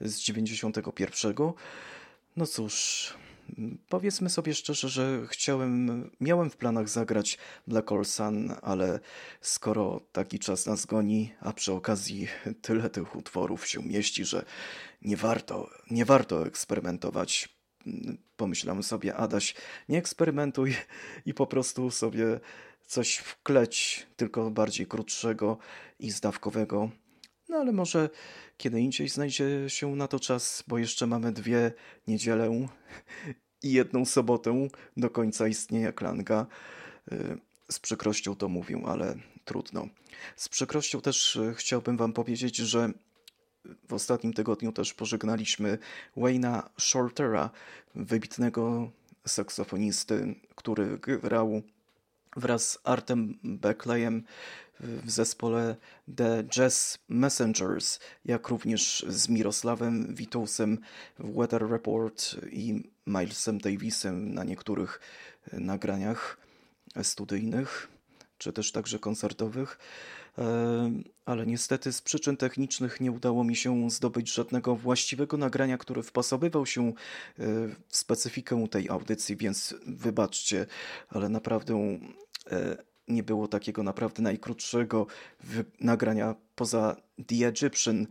z 0.00 0.18
91. 0.18 1.34
No 2.36 2.46
cóż, 2.46 3.14
powiedzmy 3.88 4.30
sobie 4.30 4.54
szczerze, 4.54 4.88
że 4.88 5.26
chciałem, 5.28 6.10
miałem 6.20 6.50
w 6.50 6.56
planach 6.56 6.88
zagrać 6.88 7.38
Black 7.66 7.88
Hole 7.88 8.04
Sun, 8.04 8.54
ale 8.62 9.00
skoro 9.40 10.00
taki 10.12 10.38
czas 10.38 10.66
nas 10.66 10.86
goni, 10.86 11.32
a 11.40 11.52
przy 11.52 11.72
okazji 11.72 12.28
tyle 12.62 12.90
tych 12.90 13.16
utworów 13.16 13.66
się 13.66 13.82
mieści, 13.82 14.24
że 14.24 14.44
nie 15.02 15.16
warto, 15.16 15.70
nie 15.90 16.04
warto 16.04 16.46
eksperymentować. 16.46 17.48
Pomyślałem 18.36 18.82
sobie, 18.82 19.16
Adaś, 19.16 19.54
nie 19.88 19.98
eksperymentuj 19.98 20.74
i 21.26 21.34
po 21.34 21.46
prostu 21.46 21.90
sobie 21.90 22.40
coś 22.86 23.16
wkleć, 23.16 24.06
tylko 24.16 24.50
bardziej 24.50 24.86
krótszego 24.86 25.58
i 26.04 26.10
zdawkowego. 26.10 26.90
No 27.48 27.56
ale 27.56 27.72
może 27.72 28.10
kiedy 28.56 28.80
indziej 28.80 29.08
znajdzie 29.08 29.70
się 29.70 29.96
na 29.96 30.08
to 30.08 30.20
czas, 30.20 30.64
bo 30.68 30.78
jeszcze 30.78 31.06
mamy 31.06 31.32
dwie 31.32 31.72
niedzielę 32.06 32.66
i 33.62 33.72
jedną 33.72 34.04
sobotę 34.04 34.68
do 34.96 35.10
końca 35.10 35.48
istnienia 35.48 35.92
klanga. 35.92 36.46
Y, 37.12 37.38
z 37.70 37.78
przykrością 37.78 38.36
to 38.36 38.48
mówię, 38.48 38.82
ale 38.86 39.14
trudno. 39.44 39.88
Z 40.36 40.48
przykrością 40.48 41.00
też 41.00 41.36
y, 41.36 41.54
chciałbym 41.56 41.96
Wam 41.96 42.12
powiedzieć, 42.12 42.56
że 42.56 42.92
w 43.88 43.92
ostatnim 43.92 44.32
tygodniu 44.32 44.72
też 44.72 44.94
pożegnaliśmy 44.94 45.78
Wayna 46.16 46.70
Shortera, 46.78 47.50
wybitnego 47.94 48.90
saksofonisty, 49.26 50.34
który 50.54 50.98
grał 50.98 51.62
wraz 52.36 52.70
z 52.70 52.78
Artem 52.84 53.38
Beckleyem 53.44 54.24
w 54.80 55.10
zespole 55.10 55.76
The 56.16 56.44
Jazz 56.44 56.98
Messengers, 57.08 57.98
jak 58.24 58.48
również 58.48 59.06
z 59.08 59.28
Mirosławem 59.28 60.14
Witulsem 60.14 60.78
w 61.18 61.34
Weather 61.34 61.70
Report 61.70 62.36
i 62.50 62.90
Milesem 63.06 63.58
Davisem 63.58 64.34
na 64.34 64.44
niektórych 64.44 65.00
nagraniach 65.52 66.36
studyjnych 67.02 67.94
czy 68.38 68.52
też 68.52 68.72
także 68.72 68.98
koncertowych, 68.98 69.78
e, 70.38 70.92
ale 71.24 71.46
niestety 71.46 71.92
z 71.92 72.02
przyczyn 72.02 72.36
technicznych 72.36 73.00
nie 73.00 73.12
udało 73.12 73.44
mi 73.44 73.56
się 73.56 73.90
zdobyć 73.90 74.32
żadnego 74.32 74.76
właściwego 74.76 75.36
nagrania, 75.36 75.78
które 75.78 76.02
wpasowywał 76.02 76.66
się 76.66 76.88
e, 76.88 76.92
w 77.88 77.96
specyfikę 77.96 78.68
tej 78.68 78.88
audycji, 78.88 79.36
więc 79.36 79.74
wybaczcie, 79.86 80.66
ale 81.08 81.28
naprawdę 81.28 81.98
nie 83.08 83.22
było 83.22 83.48
takiego 83.48 83.82
naprawdę 83.82 84.22
najkrótszego 84.22 85.06
nagrania 85.80 86.34
poza 86.54 86.96
The 87.26 87.46
Egyptian, 87.46 88.06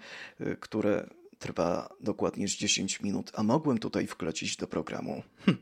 które 0.60 1.10
trwa 1.44 1.90
dokładnie 2.00 2.48
10 2.48 3.00
minut, 3.00 3.32
a 3.34 3.44
mogłem 3.44 3.78
tutaj 3.78 4.08
wklecić 4.08 4.58
do 4.58 4.68
programu. 4.68 5.24
Hm, 5.46 5.58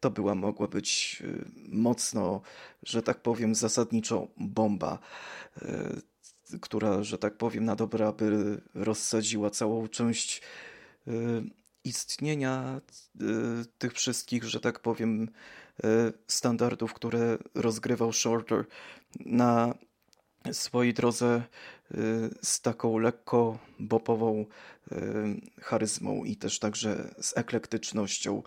to 0.00 0.10
była 0.10 0.34
mogła 0.34 0.68
być 0.68 1.22
y, 1.24 1.44
mocno, 1.68 2.40
że 2.82 3.02
tak 3.02 3.22
powiem, 3.22 3.54
zasadniczo 3.54 4.28
bomba, 4.36 4.98
y, 5.62 6.58
która, 6.60 7.02
że 7.02 7.18
tak 7.18 7.36
powiem, 7.36 7.64
na 7.64 7.76
dobra 7.76 8.12
by 8.12 8.60
rozsadziła 8.74 9.50
całą 9.50 9.88
część 9.88 10.42
y, 11.08 11.10
istnienia 11.84 12.80
tych 13.78 13.92
wszystkich, 13.92 14.44
że 14.44 14.60
tak 14.60 14.80
powiem, 14.80 15.30
standardów, 16.26 16.94
które 16.94 17.38
rozgrywał 17.54 18.12
Shorter 18.12 18.64
na 19.20 19.74
swojej 20.52 20.94
drodze 20.94 21.42
y, 21.94 21.96
z 22.42 22.60
taką 22.60 22.98
lekko 22.98 23.58
bopową 23.78 24.46
y, 24.92 24.96
charyzmą 25.60 26.24
i 26.24 26.36
też 26.36 26.58
także 26.58 27.14
z 27.20 27.36
eklektycznością 27.36 28.42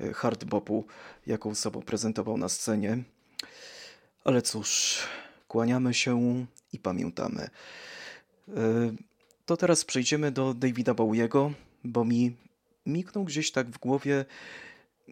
y, 0.00 0.14
hard 0.14 0.44
bopu, 0.44 0.86
jaką 1.26 1.54
sobą 1.54 1.82
prezentował 1.82 2.36
na 2.36 2.48
scenie. 2.48 3.02
Ale 4.24 4.42
cóż, 4.42 4.98
kłaniamy 5.48 5.94
się 5.94 6.46
i 6.72 6.78
pamiętamy. 6.78 7.50
To 9.46 9.56
teraz 9.56 9.84
przejdziemy 9.84 10.30
do 10.32 10.54
Davida 10.54 10.94
Bowiego, 10.94 11.52
bo 11.84 12.04
mi 12.04 12.36
miknął 12.86 13.24
gdzieś 13.24 13.52
tak 13.52 13.70
w 13.70 13.78
głowie, 13.78 14.24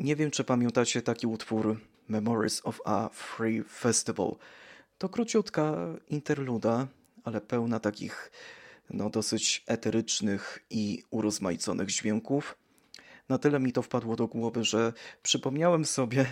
nie 0.00 0.16
wiem 0.16 0.30
czy 0.30 0.44
pamiętacie 0.44 1.02
taki 1.02 1.26
utwór 1.26 1.80
Memories 2.08 2.60
of 2.64 2.80
a 2.84 3.08
Free 3.08 3.62
Festival– 3.62 4.36
to 4.98 5.08
króciutka 5.08 5.76
interluda, 6.08 6.86
ale 7.24 7.40
pełna 7.40 7.80
takich 7.80 8.30
no, 8.90 9.10
dosyć 9.10 9.64
eterycznych 9.66 10.58
i 10.70 11.02
urozmaiconych 11.10 11.88
dźwięków. 11.88 12.58
Na 13.28 13.38
tyle 13.38 13.60
mi 13.60 13.72
to 13.72 13.82
wpadło 13.82 14.16
do 14.16 14.26
głowy, 14.26 14.64
że 14.64 14.92
przypomniałem 15.22 15.84
sobie 15.84 16.26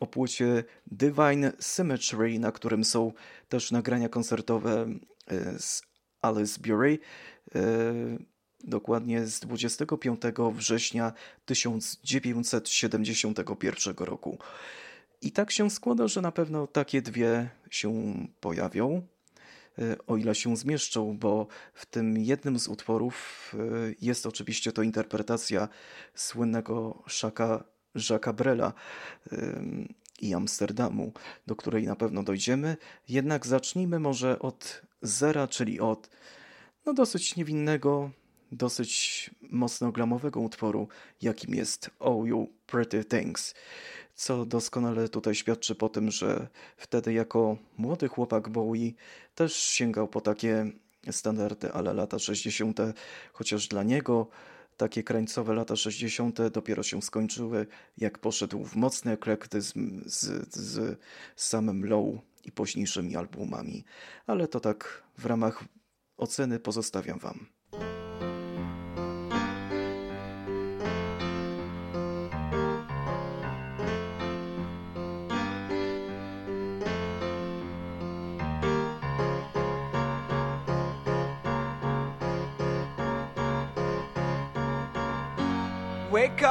o 0.00 0.06
płycie 0.06 0.64
Divine 0.86 1.52
Symmetry, 1.58 2.38
na 2.38 2.52
którym 2.52 2.84
są 2.84 3.12
też 3.48 3.70
nagrania 3.70 4.08
koncertowe 4.08 4.86
e, 5.26 5.58
z 5.58 5.82
Alice 6.22 6.60
Bury, 6.60 6.98
e, 7.54 7.60
dokładnie 8.64 9.26
z 9.26 9.40
25 9.40 10.20
września 10.52 11.12
1971 11.44 13.94
roku. 13.98 14.38
I 15.22 15.32
tak 15.32 15.50
się 15.50 15.70
składa, 15.70 16.08
że 16.08 16.20
na 16.20 16.32
pewno 16.32 16.66
takie 16.66 17.02
dwie 17.02 17.50
się 17.70 18.14
pojawią, 18.40 19.06
e, 19.78 19.96
o 20.06 20.16
ile 20.16 20.34
się 20.34 20.56
zmieszczą, 20.56 21.18
bo 21.18 21.46
w 21.74 21.86
tym 21.86 22.18
jednym 22.18 22.58
z 22.58 22.68
utworów 22.68 23.52
e, 23.54 23.56
jest 24.00 24.26
oczywiście 24.26 24.72
to 24.72 24.82
interpretacja 24.82 25.68
słynnego 26.14 27.02
szaka 27.06 27.64
Jacques'a 27.96 28.34
Brela 28.34 28.72
i 30.20 30.34
Amsterdamu, 30.34 31.12
do 31.46 31.56
której 31.56 31.84
na 31.84 31.96
pewno 31.96 32.22
dojdziemy. 32.22 32.76
Jednak 33.08 33.46
zacznijmy 33.46 33.98
może 33.98 34.38
od 34.38 34.82
zera, 35.02 35.48
czyli 35.48 35.80
od 35.80 36.10
no, 36.86 36.94
dosyć 36.94 37.36
niewinnego, 37.36 38.10
dosyć 38.56 39.30
mocno 39.42 39.92
glamowego 39.92 40.40
utworu, 40.40 40.88
jakim 41.22 41.54
jest 41.54 41.90
Oh 41.98 42.28
You 42.28 42.48
Pretty 42.66 43.04
Things 43.04 43.54
co 44.14 44.46
doskonale 44.46 45.08
tutaj 45.08 45.34
świadczy 45.34 45.74
po 45.74 45.88
tym, 45.88 46.10
że 46.10 46.48
wtedy 46.76 47.12
jako 47.12 47.56
młody 47.78 48.08
chłopak 48.08 48.48
Bowie 48.48 48.92
też 49.34 49.56
sięgał 49.56 50.08
po 50.08 50.20
takie 50.20 50.70
standardy, 51.10 51.72
ale 51.72 51.92
lata 51.92 52.18
60., 52.18 52.78
chociaż 53.32 53.68
dla 53.68 53.82
niego 53.82 54.28
takie 54.76 55.02
krańcowe 55.02 55.54
lata 55.54 55.76
60. 55.76 56.42
dopiero 56.42 56.82
się 56.82 57.02
skończyły, 57.02 57.66
jak 57.98 58.18
poszedł 58.18 58.64
w 58.64 58.76
mocny 58.76 59.12
eklektyzm 59.12 60.02
z, 60.06 60.54
z 60.54 60.98
samym 61.36 61.84
Low 61.84 62.06
i 62.44 62.52
późniejszymi 62.52 63.16
albumami. 63.16 63.84
Ale 64.26 64.48
to 64.48 64.60
tak 64.60 65.02
w 65.18 65.26
ramach 65.26 65.64
oceny 66.16 66.60
pozostawiam 66.60 67.18
Wam. 67.18 67.46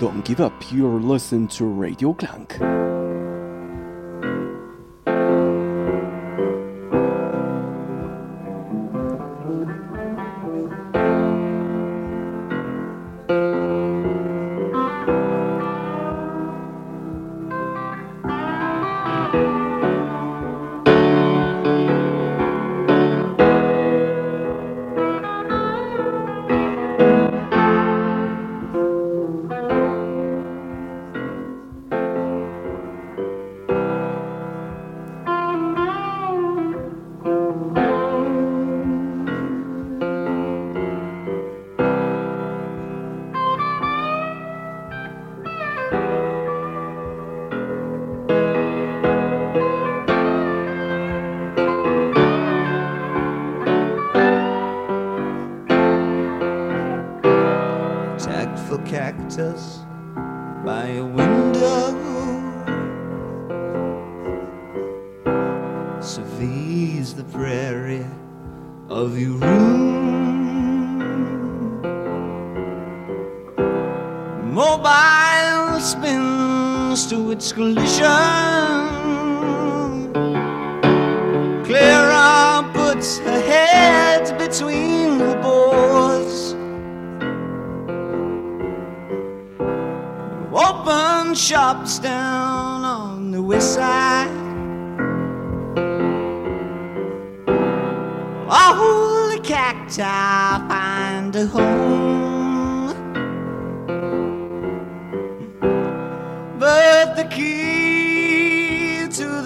Don't 0.00 0.24
give 0.24 0.40
up, 0.40 0.54
you're 0.72 0.98
listening 0.98 1.46
to 1.48 1.66
Radio 1.66 2.14
Clank. 2.14 2.58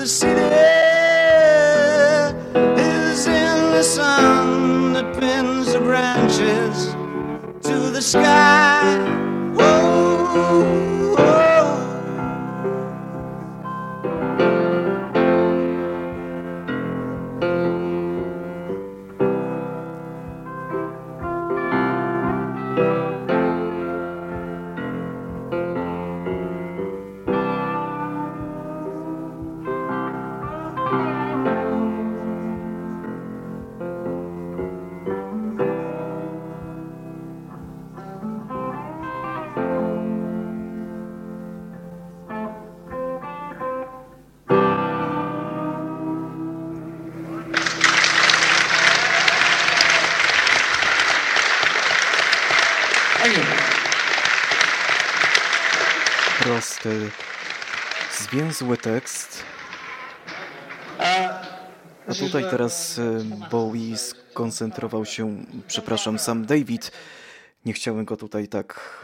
The 0.04 0.10
city 0.10 0.42
is 2.78 3.26
in 3.26 3.70
the 3.72 3.82
sun 3.82 4.92
that 4.92 5.18
pins 5.18 5.72
the 5.72 5.78
branches 5.78 6.92
to 7.62 7.90
the 7.90 8.02
sky. 8.02 8.53
Zwięzły 58.34 58.76
tekst. 58.76 59.42
A 62.08 62.14
tutaj 62.14 62.44
teraz 62.50 62.98
e, 62.98 63.24
Bowie 63.50 63.96
skoncentrował 63.96 65.04
się, 65.04 65.44
przepraszam, 65.66 66.18
sam 66.18 66.46
David. 66.46 66.92
Nie 67.64 67.72
chciałem 67.72 68.04
go 68.04 68.16
tutaj 68.16 68.48
tak 68.48 69.00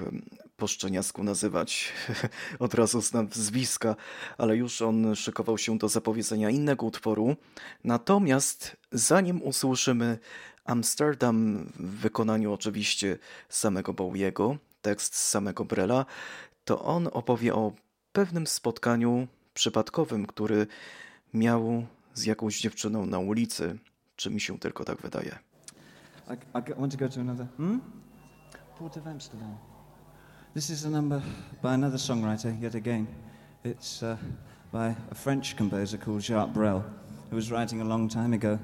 po 0.56 0.66
szczeniasku 0.66 1.24
nazywać. 1.24 1.92
Od 2.58 2.74
razu 2.74 3.00
znam 3.00 3.28
zwiska, 3.32 3.96
ale 4.38 4.56
już 4.56 4.82
on 4.82 5.16
szykował 5.16 5.58
się 5.58 5.78
do 5.78 5.88
zapowiedzenia 5.88 6.50
innego 6.50 6.86
utworu. 6.86 7.36
Natomiast 7.84 8.76
zanim 8.92 9.42
usłyszymy 9.42 10.18
Amsterdam 10.64 11.66
w 11.78 11.96
wykonaniu 11.96 12.52
oczywiście 12.52 13.18
samego 13.48 13.92
Bowiego, 13.92 14.56
tekst 14.82 15.14
samego 15.14 15.64
Brela, 15.64 16.06
to 16.64 16.84
on 16.84 17.08
opowie 17.12 17.54
o 17.54 17.72
pewnym 18.12 18.46
spotkaniu 18.46 19.26
przypadkowym, 19.54 20.26
który 20.26 20.66
miał 21.34 21.86
z 22.14 22.24
jakąś 22.24 22.60
dziewczyną 22.60 23.06
na 23.06 23.18
ulicy, 23.18 23.78
czy 24.16 24.30
mi 24.30 24.40
się 24.40 24.58
tylko 24.58 24.84
tak 24.84 24.98
wydaje. 24.98 25.38
I, 26.30 26.32
I 26.32 26.74
want 26.80 26.92
to 26.92 26.98
go 26.98 27.08
to 27.08 27.20
another. 27.20 27.46
Hmm? 27.56 27.80
Port 28.78 28.96
of 28.96 29.06
Amsterdam. 29.06 29.56
This 30.54 30.70
is 30.70 30.84
a 30.84 30.90
number 30.90 31.22
by 31.62 31.68
another 31.74 31.98
songwriter, 31.98 32.62
yet 32.62 32.74
again. 32.74 33.06
It's 33.64 34.02
uh, 34.02 34.16
by 34.72 34.94
a 35.10 35.14
French 35.14 35.56
composer 35.56 35.98
called 35.98 36.22
Jacques 36.22 36.52
Brel, 36.52 36.84
who 37.30 37.36
was 37.36 37.50
writing 37.50 37.80
a 37.80 37.84
long 37.84 38.08
time 38.08 38.32
ago. 38.32 38.58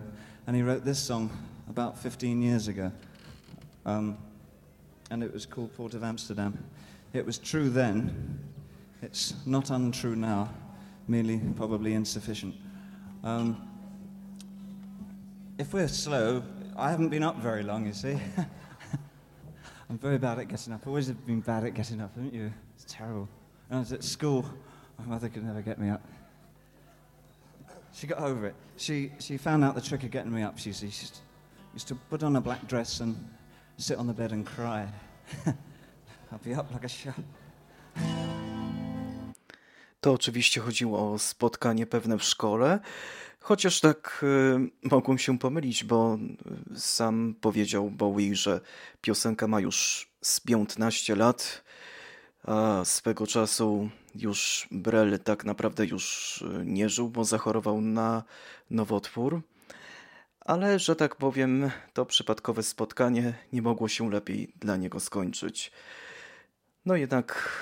And 0.47 0.57
he 0.57 0.63
wrote 0.63 0.85
this 0.85 0.99
song 0.99 1.31
about 1.69 1.99
15 1.99 2.43
years 2.43 2.69
ago. 2.69 2.93
Um, 3.85 4.17
and 5.11 5.23
it 5.23 5.33
was 5.33 5.47
called 5.47 5.75
Port 5.77 5.95
of 5.95 6.03
Amsterdam. 6.03 6.59
It 7.13 7.27
was 7.27 7.39
true 7.39 7.71
then, 7.71 8.39
it's 9.03 9.35
not 9.47 9.71
untrue 9.71 10.17
now, 10.17 10.53
merely 11.09 11.39
probably 11.57 11.95
insufficient. 11.95 12.55
Um, 13.23 13.69
if 15.59 15.73
we're 15.73 15.89
slow, 15.89 16.43
I 16.77 16.91
haven't 16.91 17.09
been 17.09 17.23
up 17.23 17.39
very 17.39 17.63
long, 17.63 17.87
you 17.87 17.93
see. 17.93 18.19
I'm 19.89 19.99
very 19.99 20.19
bad 20.19 20.39
at 20.39 20.49
getting 20.49 20.73
up. 20.73 20.87
Always 20.87 21.07
have 21.07 21.27
been 21.27 21.41
bad 21.41 21.65
at 21.65 21.75
getting 21.75 22.01
up, 22.01 22.15
haven't 22.15 22.35
you? 22.35 22.53
It's 22.75 22.85
terrible. 22.89 23.29
When 23.69 23.79
I 23.79 23.81
was 23.81 23.93
at 23.93 24.03
school, 24.03 24.45
my 24.99 25.05
mother 25.07 25.29
could 25.29 25.45
never 25.45 25.63
get 25.63 25.79
me 25.79 25.91
up. 25.91 26.03
She 27.93 28.07
got 28.07 28.19
over 28.19 28.47
it. 28.47 28.55
She, 28.77 29.13
she 29.19 29.37
found 29.37 29.65
out 29.65 29.75
the 29.75 29.81
trick 29.81 30.03
of 30.03 30.11
getting 30.11 30.33
me 30.33 30.43
up. 30.43 30.59
She 30.59 30.71
used- 30.71 30.83
used 31.73 31.89
to 31.89 31.95
put 31.95 32.23
on 32.23 32.37
a 32.37 32.41
black 32.41 32.67
dress 32.67 33.01
and 33.01 33.17
sit 33.77 33.99
on 33.99 34.07
the 34.07 34.13
bed 34.13 34.33
and 34.33 34.45
cry. 34.45 34.89
I'll 35.47 36.39
be 36.45 36.55
up 36.55 36.71
like 36.73 36.85
a 36.85 36.89
shot. 36.89 37.15
To 40.07 40.13
oczywiście 40.13 40.61
chodziło 40.61 41.13
o 41.13 41.19
spotkanie 41.19 41.87
pewne 41.87 42.19
w 42.19 42.25
szkole, 42.25 42.81
chociaż 43.41 43.81
tak 43.81 44.25
y, 44.85 44.89
mogłem 44.89 45.19
się 45.19 45.39
pomylić, 45.39 45.85
bo 45.85 46.19
y, 46.75 46.81
sam 46.81 47.35
powiedział 47.41 47.91
Bowie, 47.91 48.37
że 48.37 48.61
piosenka 49.01 49.47
ma 49.47 49.61
już 49.61 50.09
z 50.23 50.41
15 50.41 51.17
lat, 51.17 51.65
a 52.45 52.85
swego 52.85 53.27
czasu 53.27 53.91
już 54.15 54.69
Brel 54.71 55.19
tak 55.19 55.45
naprawdę 55.45 55.87
już 55.87 56.37
y, 56.43 56.65
nie 56.65 56.89
żył, 56.89 57.09
bo 57.09 57.25
zachorował 57.25 57.81
na 57.81 58.23
nowotwór. 58.71 59.43
Ale, 60.41 60.79
że 60.79 60.97
tak 60.97 61.17
powiem, 61.17 61.71
to 61.93 62.07
przypadkowe 62.07 62.63
spotkanie 62.63 63.35
nie 63.53 63.63
mogło 63.63 63.89
się 63.89 64.11
lepiej 64.11 64.53
dla 64.61 64.77
niego 64.77 65.01
skończyć. 65.01 65.73
No 66.85 66.97
jednak 66.97 67.57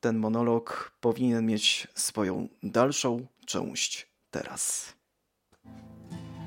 ten 0.00 0.18
monolog 0.18 0.92
powinien 1.00 1.46
mieć 1.46 1.88
swoją 1.94 2.48
dalszą 2.62 3.26
część 3.46 4.08
teraz. 4.30 4.94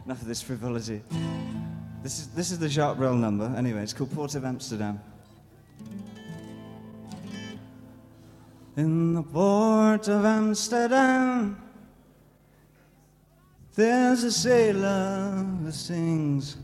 Enough 0.05 0.21
of 0.21 0.27
this 0.27 0.41
frivolity. 0.41 1.01
This 2.03 2.19
is, 2.19 2.27
this 2.27 2.51
is 2.51 2.59
the 2.59 2.69
Jacques 2.69 2.97
Brel 2.97 3.15
number. 3.15 3.57
Anyway, 3.57 3.83
it's 3.83 3.93
called 3.93 4.11
Port 4.11 4.35
of 4.35 4.43
Amsterdam. 4.43 4.99
In 8.75 9.13
the 9.13 9.23
port 9.23 10.07
of 10.09 10.25
Amsterdam, 10.25 11.55
there's 13.75 14.23
a 14.23 14.31
sailor 14.31 15.45
who 15.63 15.71
sings 15.71 16.57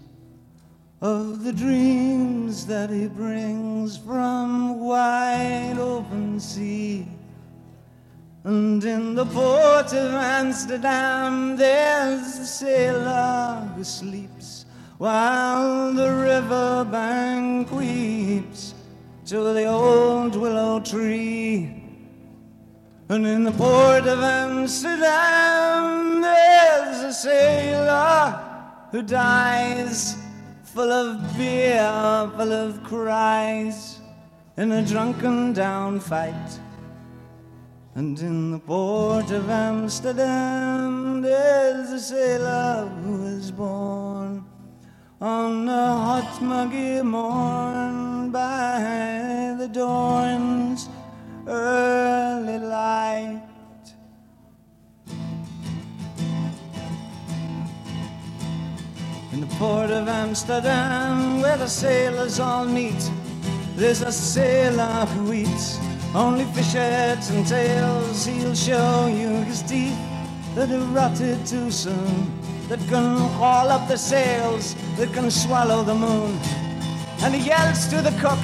of 1.02 1.43
the 1.43 1.54
dreams 1.54 2.66
that 2.66 2.89
he 2.89 3.08
brings 3.08 3.97
from 3.97 4.82
wide 4.82 5.78
open 5.80 6.39
sea. 6.39 7.08
And 8.43 8.84
in 8.84 9.16
the 9.16 9.26
port 9.26 9.93
of 9.93 10.14
Amsterdam, 10.14 11.56
there's 11.56 12.39
a 12.39 12.45
sailor 12.45 13.72
who 13.76 13.84
sleeps 13.84 14.66
while 14.97 15.93
the 15.93 16.12
river 16.12 16.84
bank 16.84 17.72
weeps 17.72 18.74
to 19.28 19.54
the 19.54 19.66
old 19.66 20.36
willow 20.36 20.82
tree. 20.82 21.76
And 23.08 23.26
in 23.26 23.45
the 23.45 23.52
port 23.52 24.06
of 24.06 24.20
Amsterdam, 24.20 26.22
there's 26.22 27.04
a 27.04 27.14
sailor 27.14 28.88
who 28.91 29.02
dies 29.02 30.18
full 30.74 30.91
of 30.91 31.36
beer, 31.36 32.32
full 32.38 32.53
of 32.53 32.84
cries, 32.84 33.99
in 34.57 34.72
a 34.72 34.86
drunken 34.86 35.51
down 35.51 35.99
fight. 35.99 36.59
And 37.95 38.20
in 38.20 38.51
the 38.51 38.59
port 38.59 39.32
of 39.32 39.49
Amsterdam, 39.49 41.22
there's 41.22 41.91
a 41.91 41.99
sailor 41.99 42.88
who 43.03 43.24
was 43.24 43.51
born 43.51 44.45
on 45.20 45.67
a 45.67 45.97
hot, 46.05 46.41
muggy 46.41 47.01
morn 47.01 48.30
by 48.32 49.55
the 49.57 49.67
dawn's 49.67 50.88
early 51.47 52.59
light. 52.59 53.49
Port 59.60 59.89
of 59.91 60.07
Amsterdam, 60.07 61.41
where 61.41 61.57
the 61.57 61.68
sailors 61.68 62.39
all 62.39 62.64
meet, 62.64 63.12
there's 63.76 64.01
a 64.01 64.12
sailor 64.12 65.05
who 65.07 65.34
eats 65.34 65.78
only 66.16 66.45
fish 66.55 66.72
heads 66.72 67.30
and 67.30 67.45
tails. 67.45 68.26
He'll 68.26 68.55
show 68.55 69.07
you 69.07 69.28
his 69.43 69.62
teeth 69.64 69.99
that 70.55 70.70
have 70.70 70.95
rotted 70.95 71.45
too 71.45 71.70
soon, 71.72 72.32
that 72.70 72.80
can 72.88 73.18
haul 73.38 73.68
up 73.68 73.86
the 73.89 73.97
sails, 73.97 74.76
that 74.95 75.12
can 75.12 75.30
swallow 75.30 75.84
the 75.84 75.95
moon. 75.95 76.39
And 77.22 77.36
he 77.36 77.45
yells 77.45 77.86
to 77.89 78.01
the 78.01 78.16
cook 78.22 78.43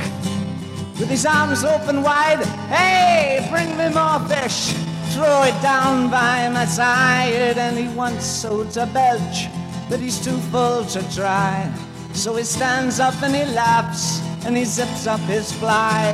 with 1.00 1.08
his 1.08 1.26
arms 1.26 1.64
open 1.64 2.04
wide, 2.04 2.44
Hey, 2.68 3.48
bring 3.50 3.70
me 3.78 3.88
more 3.88 4.20
fish! 4.28 4.74
Throw 5.16 5.44
it 5.44 5.58
down 5.62 6.12
by 6.12 6.50
my 6.50 6.66
side, 6.66 7.58
and 7.58 7.78
he 7.78 7.88
wants 7.96 8.26
so 8.26 8.66
to 8.72 8.86
belch 8.88 9.48
that 9.90 10.00
he's 10.00 10.24
too 10.24 10.38
full 10.52 10.84
to 10.86 11.16
try. 11.16 11.72
So 12.14 12.36
he 12.36 12.44
stands 12.44 13.00
up 13.00 13.22
and 13.22 13.36
he 13.36 13.46
laughs 13.46 14.22
and 14.46 14.56
he 14.56 14.64
zips 14.64 15.08
up 15.08 15.20
his 15.22 15.52
fly. 15.52 16.12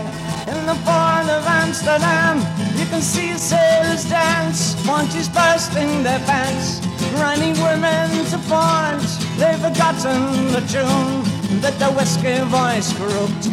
In 0.47 0.65
the 0.65 0.73
port 0.83 1.27
of 1.29 1.45
Amsterdam, 1.45 2.37
you 2.75 2.85
can 2.85 3.01
see 3.01 3.37
sailors 3.37 4.09
dance, 4.09 4.75
monkeys 4.85 5.29
bursting 5.29 6.03
their 6.03 6.19
pants, 6.19 6.79
grinding 7.15 7.55
women 7.61 8.09
to 8.31 8.37
point. 8.49 9.07
They've 9.37 9.59
forgotten 9.59 10.51
the 10.51 10.63
tune 10.67 11.61
that 11.61 11.77
the 11.77 11.91
whiskey 11.91 12.39
voice 12.49 12.91
croaked 12.97 13.49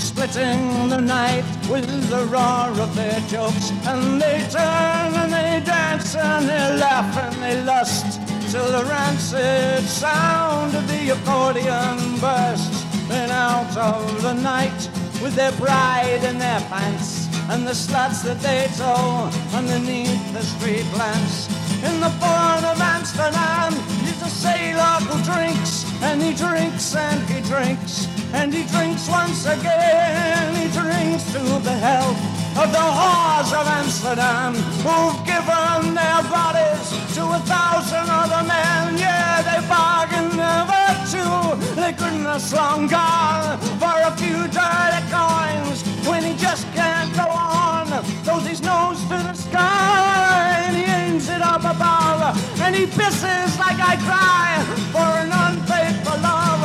splitting 0.00 0.88
the 0.88 1.00
night 1.00 1.44
with 1.68 1.86
the 2.08 2.24
roar 2.26 2.70
of 2.80 2.94
their 2.96 3.20
jokes. 3.28 3.70
And 3.86 4.20
they 4.20 4.46
turn 4.50 5.14
and 5.14 5.32
they 5.32 5.62
dance 5.64 6.14
and 6.16 6.48
they 6.48 6.78
laugh 6.78 7.16
and 7.18 7.42
they 7.42 7.62
lust 7.62 8.29
till 8.50 8.72
the 8.72 8.84
rancid 8.84 9.84
sound 9.84 10.74
of 10.74 10.84
the 10.88 11.10
accordion 11.10 12.18
bursts. 12.18 12.82
Then 13.06 13.30
out 13.30 13.76
of 13.76 14.22
the 14.22 14.34
night 14.34 14.90
with 15.22 15.36
their 15.36 15.52
pride 15.52 16.24
in 16.24 16.36
their 16.38 16.60
pants 16.62 17.28
and 17.48 17.64
the 17.64 17.72
sluts 17.72 18.24
that 18.24 18.40
they 18.40 18.66
tow 18.76 19.30
underneath 19.56 20.32
the 20.32 20.42
street 20.42 20.86
lamps. 20.98 21.46
In 21.84 22.00
the 22.00 22.12
port 22.18 22.64
of 22.64 22.80
Amsterdam 22.80 23.72
is 24.10 24.20
a 24.20 24.28
sailor 24.28 24.98
who 25.06 25.16
drinks 25.22 25.84
and 26.02 26.20
he 26.20 26.34
drinks 26.34 26.96
and 26.96 27.22
he 27.30 27.40
drinks 27.42 28.08
and 28.32 28.52
he 28.52 28.64
drinks 28.64 29.08
once 29.08 29.46
again. 29.46 30.56
He 30.56 30.66
drinks 30.76 31.24
to 31.34 31.38
the 31.62 31.76
health 31.86 32.39
of 32.56 32.72
the 32.72 32.86
whores 32.98 33.50
of 33.54 33.66
Amsterdam 33.66 34.54
who've 34.82 35.20
given 35.24 35.94
their 35.94 36.22
bodies 36.26 36.90
to 37.14 37.22
a 37.22 37.40
thousand 37.46 38.10
other 38.10 38.42
men. 38.46 38.98
Yeah, 38.98 39.42
they 39.46 39.60
bargained 39.68 40.34
their 40.34 40.64
virtue. 40.66 41.80
They 41.80 41.92
couldn't 41.92 42.26
have 42.26 42.42
gone 42.90 43.58
for 43.78 43.96
a 44.02 44.12
few 44.16 44.38
dirty 44.50 45.02
coins 45.14 45.78
when 46.08 46.24
he 46.24 46.34
just 46.36 46.66
can't 46.74 47.14
go 47.14 47.26
on. 47.30 47.86
Throws 48.24 48.46
his 48.46 48.62
nose 48.62 49.00
to 49.10 49.18
the 49.28 49.34
sky 49.34 50.64
and 50.66 50.76
he 50.76 50.84
aims 50.84 51.28
it 51.28 51.42
up 51.42 51.62
above 51.62 52.34
and 52.60 52.74
he 52.74 52.86
pisses 52.86 53.58
like 53.58 53.78
I 53.78 53.94
cry 54.08 54.48
for 54.94 55.08
an 55.22 55.30
unfaithful 55.46 56.18
love 56.20 56.62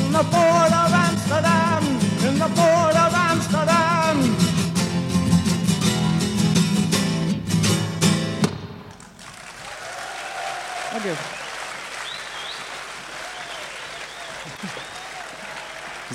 in 0.00 0.12
the 0.12 0.24
port 0.34 0.72
of 0.82 0.90
Amsterdam, 1.06 1.82
in 2.26 2.38
the 2.38 2.50
port 2.58 2.96
of 2.96 3.12
Amsterdam. 3.14 4.39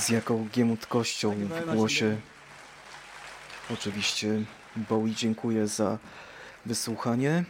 Z 0.05 0.09
jaką 0.09 0.47
giemutkością 0.53 1.35
w 1.35 1.75
głosie. 1.75 2.17
Oczywiście 3.73 4.45
Bowie 4.75 5.11
dziękuję 5.11 5.67
za 5.67 5.99
wysłuchanie. 6.65 7.45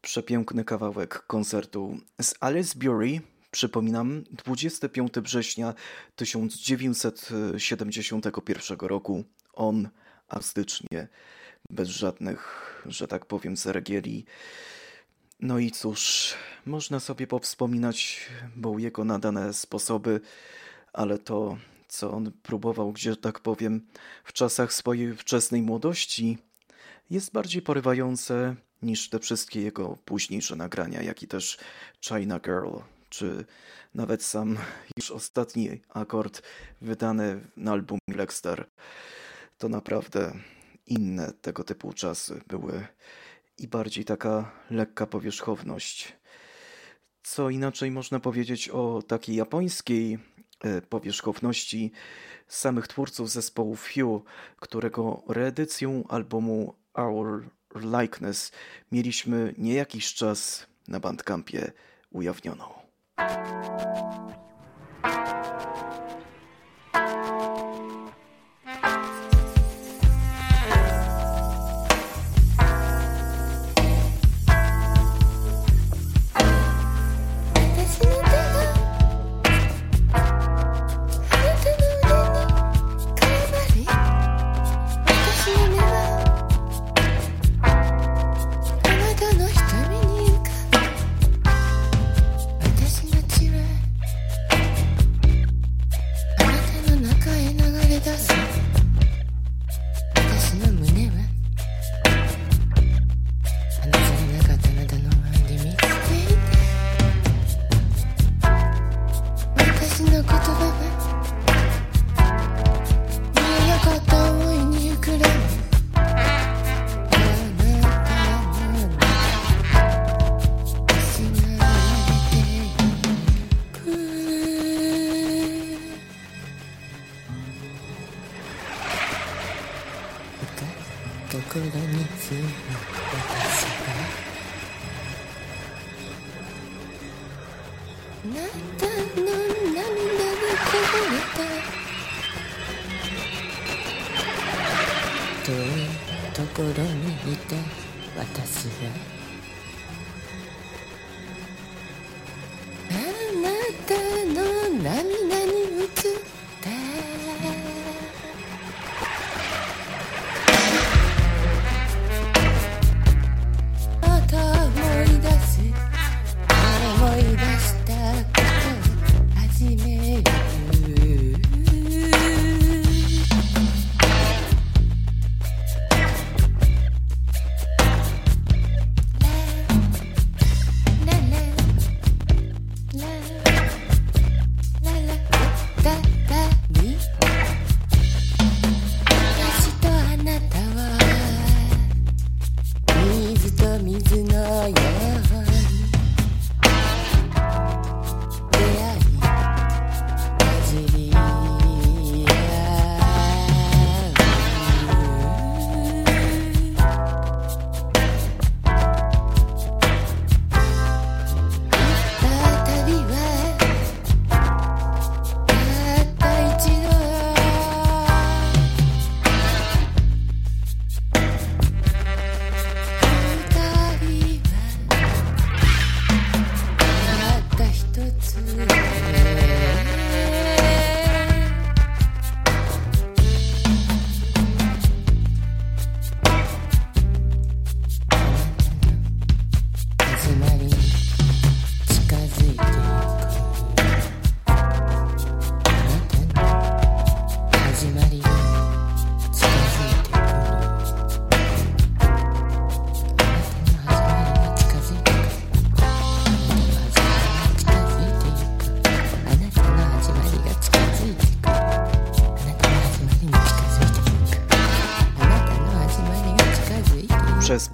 Przepiękny 0.00 0.64
kawałek 0.64 1.26
koncertu 1.26 1.98
z 2.22 2.34
Alice 2.40 2.78
Bury. 2.78 3.20
Przypominam, 3.50 4.24
25 4.30 5.12
września 5.12 5.74
1971 6.16 8.78
roku. 8.80 9.24
On 9.52 9.88
akustycznie, 10.28 11.08
bez 11.70 11.88
żadnych, 11.88 12.72
że 12.86 13.08
tak 13.08 13.26
powiem, 13.26 13.56
ceregieli. 13.56 14.24
No 15.40 15.58
i 15.58 15.70
cóż, 15.70 16.34
można 16.66 17.00
sobie 17.00 17.26
powspominać 17.26 18.28
Bowiego 18.56 19.04
na 19.04 19.18
dane 19.18 19.54
sposoby, 19.54 20.20
ale 20.96 21.18
to, 21.18 21.56
co 21.88 22.10
on 22.10 22.32
próbował, 22.42 22.92
gdzie 22.92 23.16
tak 23.16 23.40
powiem, 23.40 23.86
w 24.24 24.32
czasach 24.32 24.72
swojej 24.72 25.16
wczesnej 25.16 25.62
młodości, 25.62 26.38
jest 27.10 27.32
bardziej 27.32 27.62
porywające 27.62 28.56
niż 28.82 29.10
te 29.10 29.18
wszystkie 29.18 29.62
jego 29.62 29.98
późniejsze 30.04 30.56
nagrania, 30.56 31.02
jak 31.02 31.22
i 31.22 31.28
też 31.28 31.58
China 32.00 32.40
Girl, 32.40 32.76
czy 33.08 33.44
nawet 33.94 34.22
sam 34.22 34.58
już 34.96 35.10
ostatni 35.10 35.80
akord 35.88 36.42
wydany 36.80 37.40
na 37.56 37.72
album 37.72 37.98
Lexter. 38.08 38.66
To 39.58 39.68
naprawdę 39.68 40.32
inne 40.86 41.32
tego 41.32 41.64
typu 41.64 41.92
czasy 41.92 42.40
były 42.48 42.86
i 43.58 43.68
bardziej 43.68 44.04
taka 44.04 44.52
lekka 44.70 45.06
powierzchowność. 45.06 46.16
Co 47.22 47.50
inaczej 47.50 47.90
można 47.90 48.20
powiedzieć 48.20 48.68
o 48.68 49.02
takiej 49.02 49.36
japońskiej 49.36 50.18
powierzchowności 50.88 51.92
samych 52.48 52.88
twórców 52.88 53.30
zespołu 53.30 53.76
Few, 53.76 54.22
którego 54.60 55.22
reedycją 55.28 56.04
albumu 56.08 56.74
Our 56.94 57.50
Likeness 57.74 58.52
mieliśmy 58.92 59.54
nie 59.58 59.74
jakiś 59.74 60.14
czas 60.14 60.66
na 60.88 61.00
Bandcampie 61.00 61.72
ujawnioną. 62.10 62.64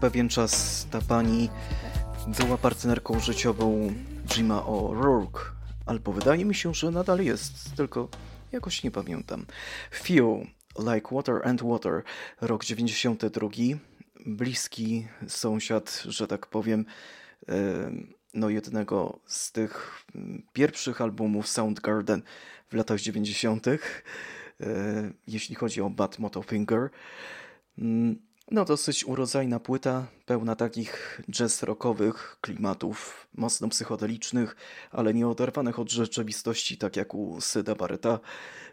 Pewien 0.03 0.29
czas 0.29 0.87
ta 0.91 1.01
pani 1.01 1.51
była 2.39 2.59
partnerką 2.59 3.21
życiową 3.21 3.95
Jima 4.27 4.61
O'Rourke, 4.61 5.41
albo 5.87 6.13
wydaje 6.13 6.45
mi 6.45 6.55
się, 6.55 6.75
że 6.75 6.91
nadal 6.91 7.21
jest, 7.21 7.77
tylko 7.77 8.09
jakoś 8.53 8.85
nie 8.85 8.91
pamiętam. 8.91 9.47
Few, 9.95 10.47
Like 10.79 11.15
Water 11.15 11.49
and 11.49 11.63
Water, 11.63 12.03
rok 12.41 12.65
92, 12.65 13.49
bliski 14.27 15.07
sąsiad, 15.29 16.03
że 16.09 16.27
tak 16.27 16.47
powiem, 16.47 16.85
e, 17.49 17.55
no 18.35 18.49
jednego 18.49 19.19
z 19.27 19.53
tych 19.53 20.05
pierwszych 20.53 21.01
albumów 21.01 21.49
Soundgarden 21.49 22.23
w 22.69 22.75
latach 22.75 23.01
90., 23.01 23.67
e, 23.69 23.79
jeśli 25.27 25.55
chodzi 25.55 25.81
o 25.81 25.91
Bad 25.91 26.19
Motofinger. 26.19 26.91
Mm, 27.79 28.32
No, 28.51 28.65
dosyć 28.65 29.05
urodzajna 29.05 29.61
płyta, 29.61 30.07
pełna 30.27 30.57
takich 30.57 31.21
jazz 31.31 31.63
rockowych 31.63 32.39
klimatów, 32.41 33.27
mocno 33.35 33.69
psychodelicznych, 33.69 34.57
ale 34.91 35.15
nie 35.15 35.29
oderwanych 35.29 35.79
od 35.79 35.91
rzeczywistości, 35.91 36.79
tak 36.79 36.97
jak 36.97 37.15
u 37.15 37.41
Syda 37.41 37.75
Barretta, 37.75 38.21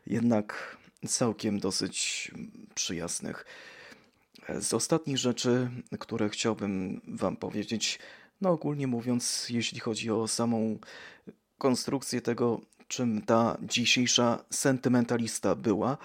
jednak 0.07 0.78
całkiem 1.07 1.59
dosyć 1.59 2.32
przyjaznych. 2.76 3.45
Z 4.59 4.74
ostatnich 4.74 5.17
rzeczy, 5.17 5.70
które 5.99 6.30
chciałbym 6.30 7.01
Wam 7.07 7.36
powiedzieć, 7.36 7.99
no 8.41 8.49
ogólnie 8.49 8.88
mówiąc, 8.88 9.47
jeśli 9.49 9.80
chodzi 9.80 10.11
o 10.11 10.28
samą 10.28 10.78
konstrukcję 11.57 12.22
tego, 12.22 12.61
czym 12.88 13.22
ta 13.22 13.57
dzisiejsza 13.61 14.43
sentymentalista 14.49 15.55
była, 15.55 15.97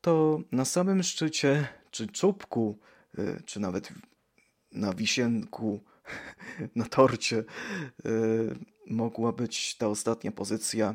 to 0.00 0.40
na 0.52 0.64
samym 0.64 1.02
szczycie, 1.02 1.68
czy 1.92 2.06
czubku, 2.06 2.78
y, 3.18 3.42
czy 3.46 3.60
nawet 3.60 3.92
na 4.72 4.94
wisienku, 4.94 5.80
na 6.76 6.84
torcie, 6.84 7.36
y, 7.36 7.44
mogła 8.86 9.32
być 9.32 9.76
ta 9.76 9.88
ostatnia 9.88 10.32
pozycja 10.32 10.94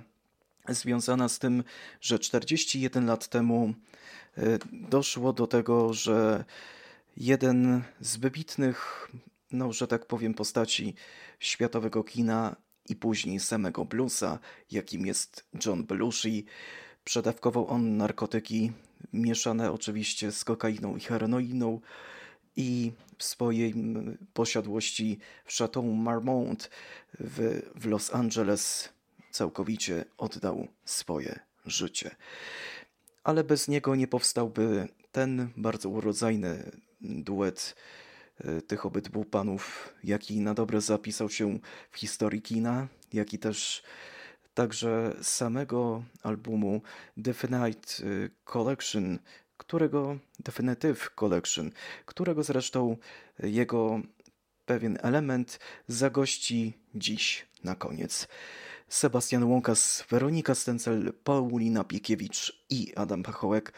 związana 0.70 1.30
z 1.30 1.40
tym, 1.40 1.64
że 2.02 2.20
41 2.20 3.06
lat 3.06 3.28
temu 3.28 3.74
y, 4.38 4.60
doszło 4.72 5.34
do 5.34 5.48
tego, 5.48 5.94
że 5.94 6.46
jeden 7.18 7.84
z 8.00 8.18
wybitnych, 8.18 9.10
no 9.52 9.74
że 9.74 9.88
tak 9.88 10.06
powiem, 10.06 10.34
postaci 10.34 10.96
światowego 11.40 12.04
kina 12.04 12.56
i 12.90 12.96
później 12.96 13.40
samego 13.40 13.86
bluesa, 13.86 14.40
jakim 14.72 15.06
jest 15.06 15.48
John 15.66 15.86
Belushi, 15.86 16.46
przedawkował 17.04 17.68
on 17.68 17.98
narkotyki 17.98 18.72
mieszane 19.14 19.72
oczywiście 19.72 20.32
z 20.32 20.44
kokainą 20.44 20.96
i 20.96 21.00
heroiną 21.00 21.82
i 22.56 22.92
w 23.18 23.24
swojej 23.24 23.74
posiadłości 24.34 25.20
w 25.46 25.58
Chateau 25.58 25.84
Marmont 25.84 26.70
w, 27.20 27.62
w 27.76 27.86
Los 27.86 28.14
Angeles 28.14 28.90
całkowicie 29.32 30.06
oddał 30.18 30.68
swoje 30.86 31.40
życie. 31.66 32.16
Ale 33.24 33.44
bez 33.44 33.68
niego 33.68 33.96
nie 33.96 34.08
powstałby 34.08 34.88
ten 35.12 35.50
bardzo 35.58 35.90
urodzajny 35.90 36.72
duet 37.02 37.76
e, 38.40 38.62
tych 38.62 38.86
obydwu 38.86 39.26
panów, 39.26 39.94
jaki 40.04 40.40
na 40.40 40.54
dobre 40.54 40.82
zapisał 40.82 41.30
się 41.30 41.60
w 41.92 41.98
historii 41.98 42.42
kina, 42.42 42.88
jak 43.14 43.34
i 43.34 43.40
też 43.40 43.84
także 44.58 45.16
samego 45.22 46.04
albumu 46.24 46.82
Definite 47.18 48.04
y, 48.04 48.30
Collection, 48.46 49.20
którego 49.58 50.18
Definitive 50.40 51.10
Collection, 51.16 51.72
którego 52.06 52.44
zresztą 52.44 52.98
jego 53.40 54.02
pewien 54.66 54.98
element 55.02 55.60
zagości 55.88 56.74
dziś 56.96 57.46
na 57.64 57.76
koniec. 57.76 58.28
Sebastian 58.88 59.44
Łąkas, 59.44 60.06
Weronika 60.10 60.56
Stencel, 60.56 61.14
Paulina 61.24 61.84
Piekiewicz 61.84 62.66
i 62.70 62.96
Adam 62.96 63.24
Pachołek. 63.24 63.74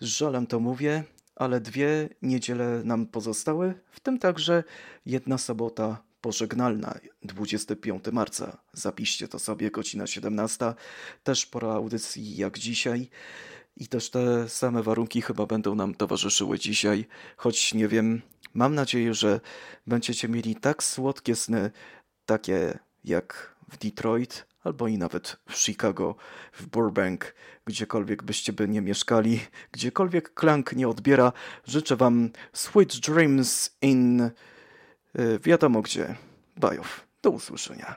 Z 0.00 0.04
żalem 0.04 0.46
to 0.46 0.60
mówię, 0.60 1.04
ale 1.36 1.60
dwie 1.60 2.08
niedziele 2.22 2.82
nam 2.84 3.06
pozostały, 3.06 3.74
w 3.90 4.00
tym 4.00 4.18
także 4.18 4.64
jedna 5.06 5.38
sobota 5.38 6.02
pożegnalna, 6.24 6.98
25 7.22 8.04
marca. 8.12 8.58
Zapiszcie 8.72 9.28
to 9.28 9.38
sobie, 9.38 9.70
godzina 9.70 10.06
17. 10.06 10.74
Też 11.22 11.46
pora 11.46 11.68
audycji 11.68 12.36
jak 12.36 12.58
dzisiaj. 12.58 13.10
I 13.76 13.88
też 13.88 14.10
te 14.10 14.48
same 14.48 14.82
warunki 14.82 15.22
chyba 15.22 15.46
będą 15.46 15.74
nam 15.74 15.94
towarzyszyły 15.94 16.58
dzisiaj, 16.58 17.06
choć 17.36 17.74
nie 17.74 17.88
wiem, 17.88 18.22
mam 18.54 18.74
nadzieję, 18.74 19.14
że 19.14 19.40
będziecie 19.86 20.28
mieli 20.28 20.56
tak 20.56 20.82
słodkie 20.82 21.36
sny, 21.36 21.70
takie 22.26 22.78
jak 23.04 23.56
w 23.68 23.78
Detroit, 23.78 24.46
albo 24.62 24.88
i 24.88 24.98
nawet 24.98 25.36
w 25.48 25.56
Chicago, 25.56 26.16
w 26.52 26.66
Burbank, 26.66 27.34
gdziekolwiek 27.64 28.22
byście 28.22 28.52
by 28.52 28.68
nie 28.68 28.80
mieszkali, 28.80 29.40
gdziekolwiek 29.72 30.34
klank 30.34 30.72
nie 30.72 30.88
odbiera. 30.88 31.32
Życzę 31.66 31.96
Wam 31.96 32.30
sweet 32.52 32.96
dreams 32.96 33.76
in 33.82 34.30
wiadomo 35.40 35.82
gdzie. 35.82 36.14
Bajów. 36.56 37.06
Do 37.22 37.30
usłyszenia. 37.30 37.96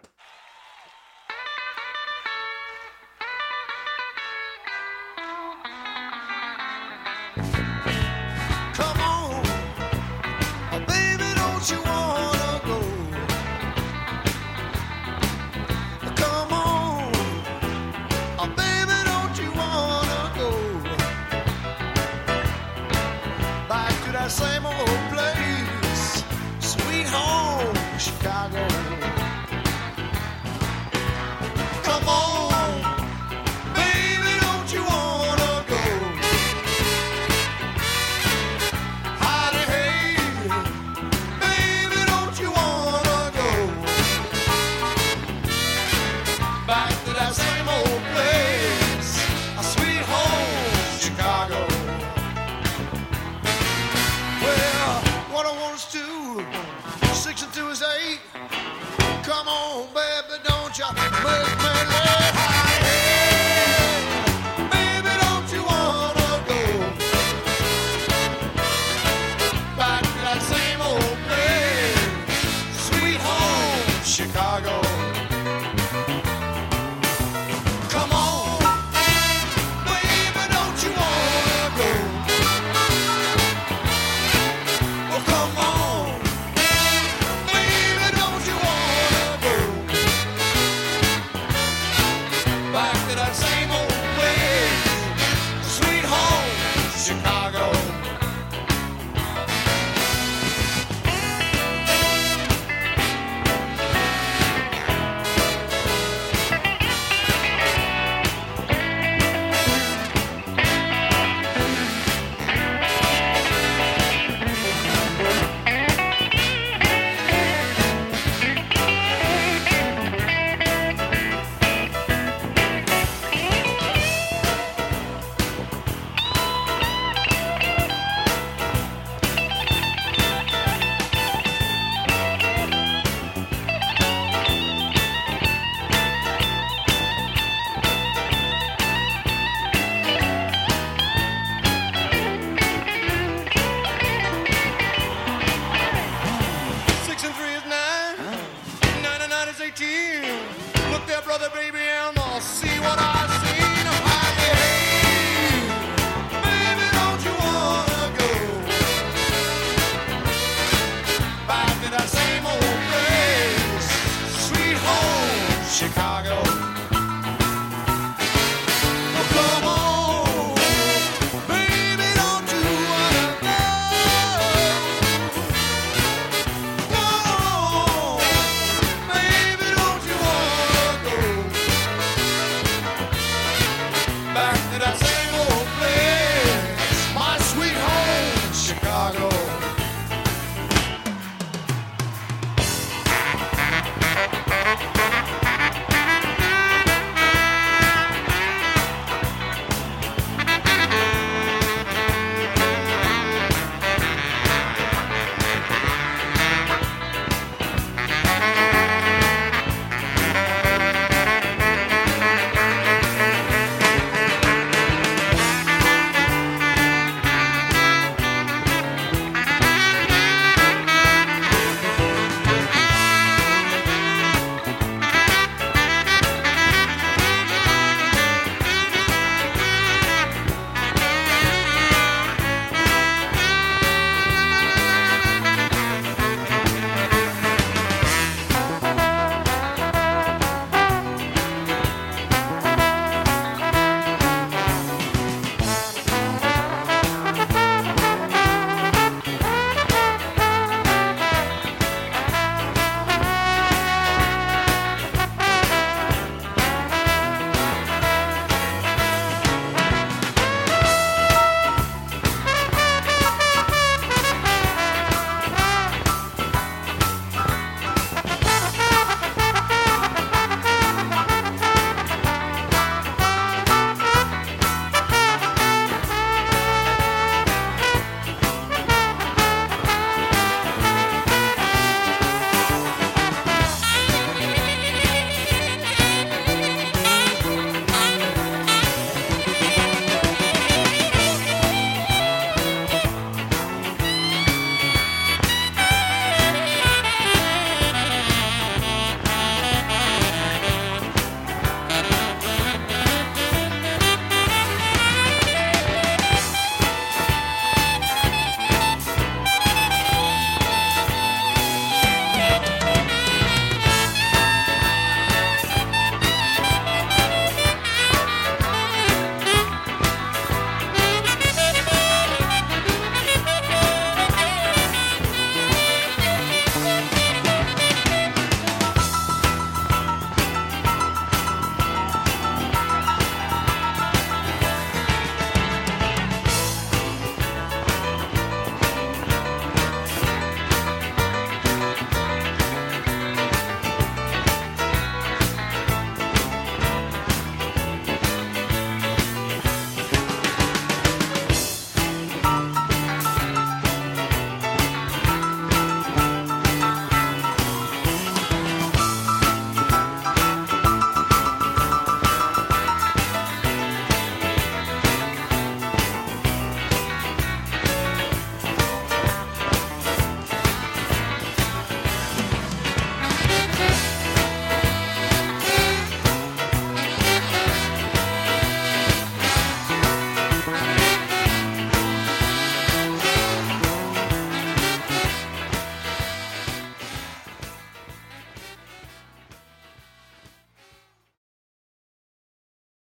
Georgia. 60.77 61.46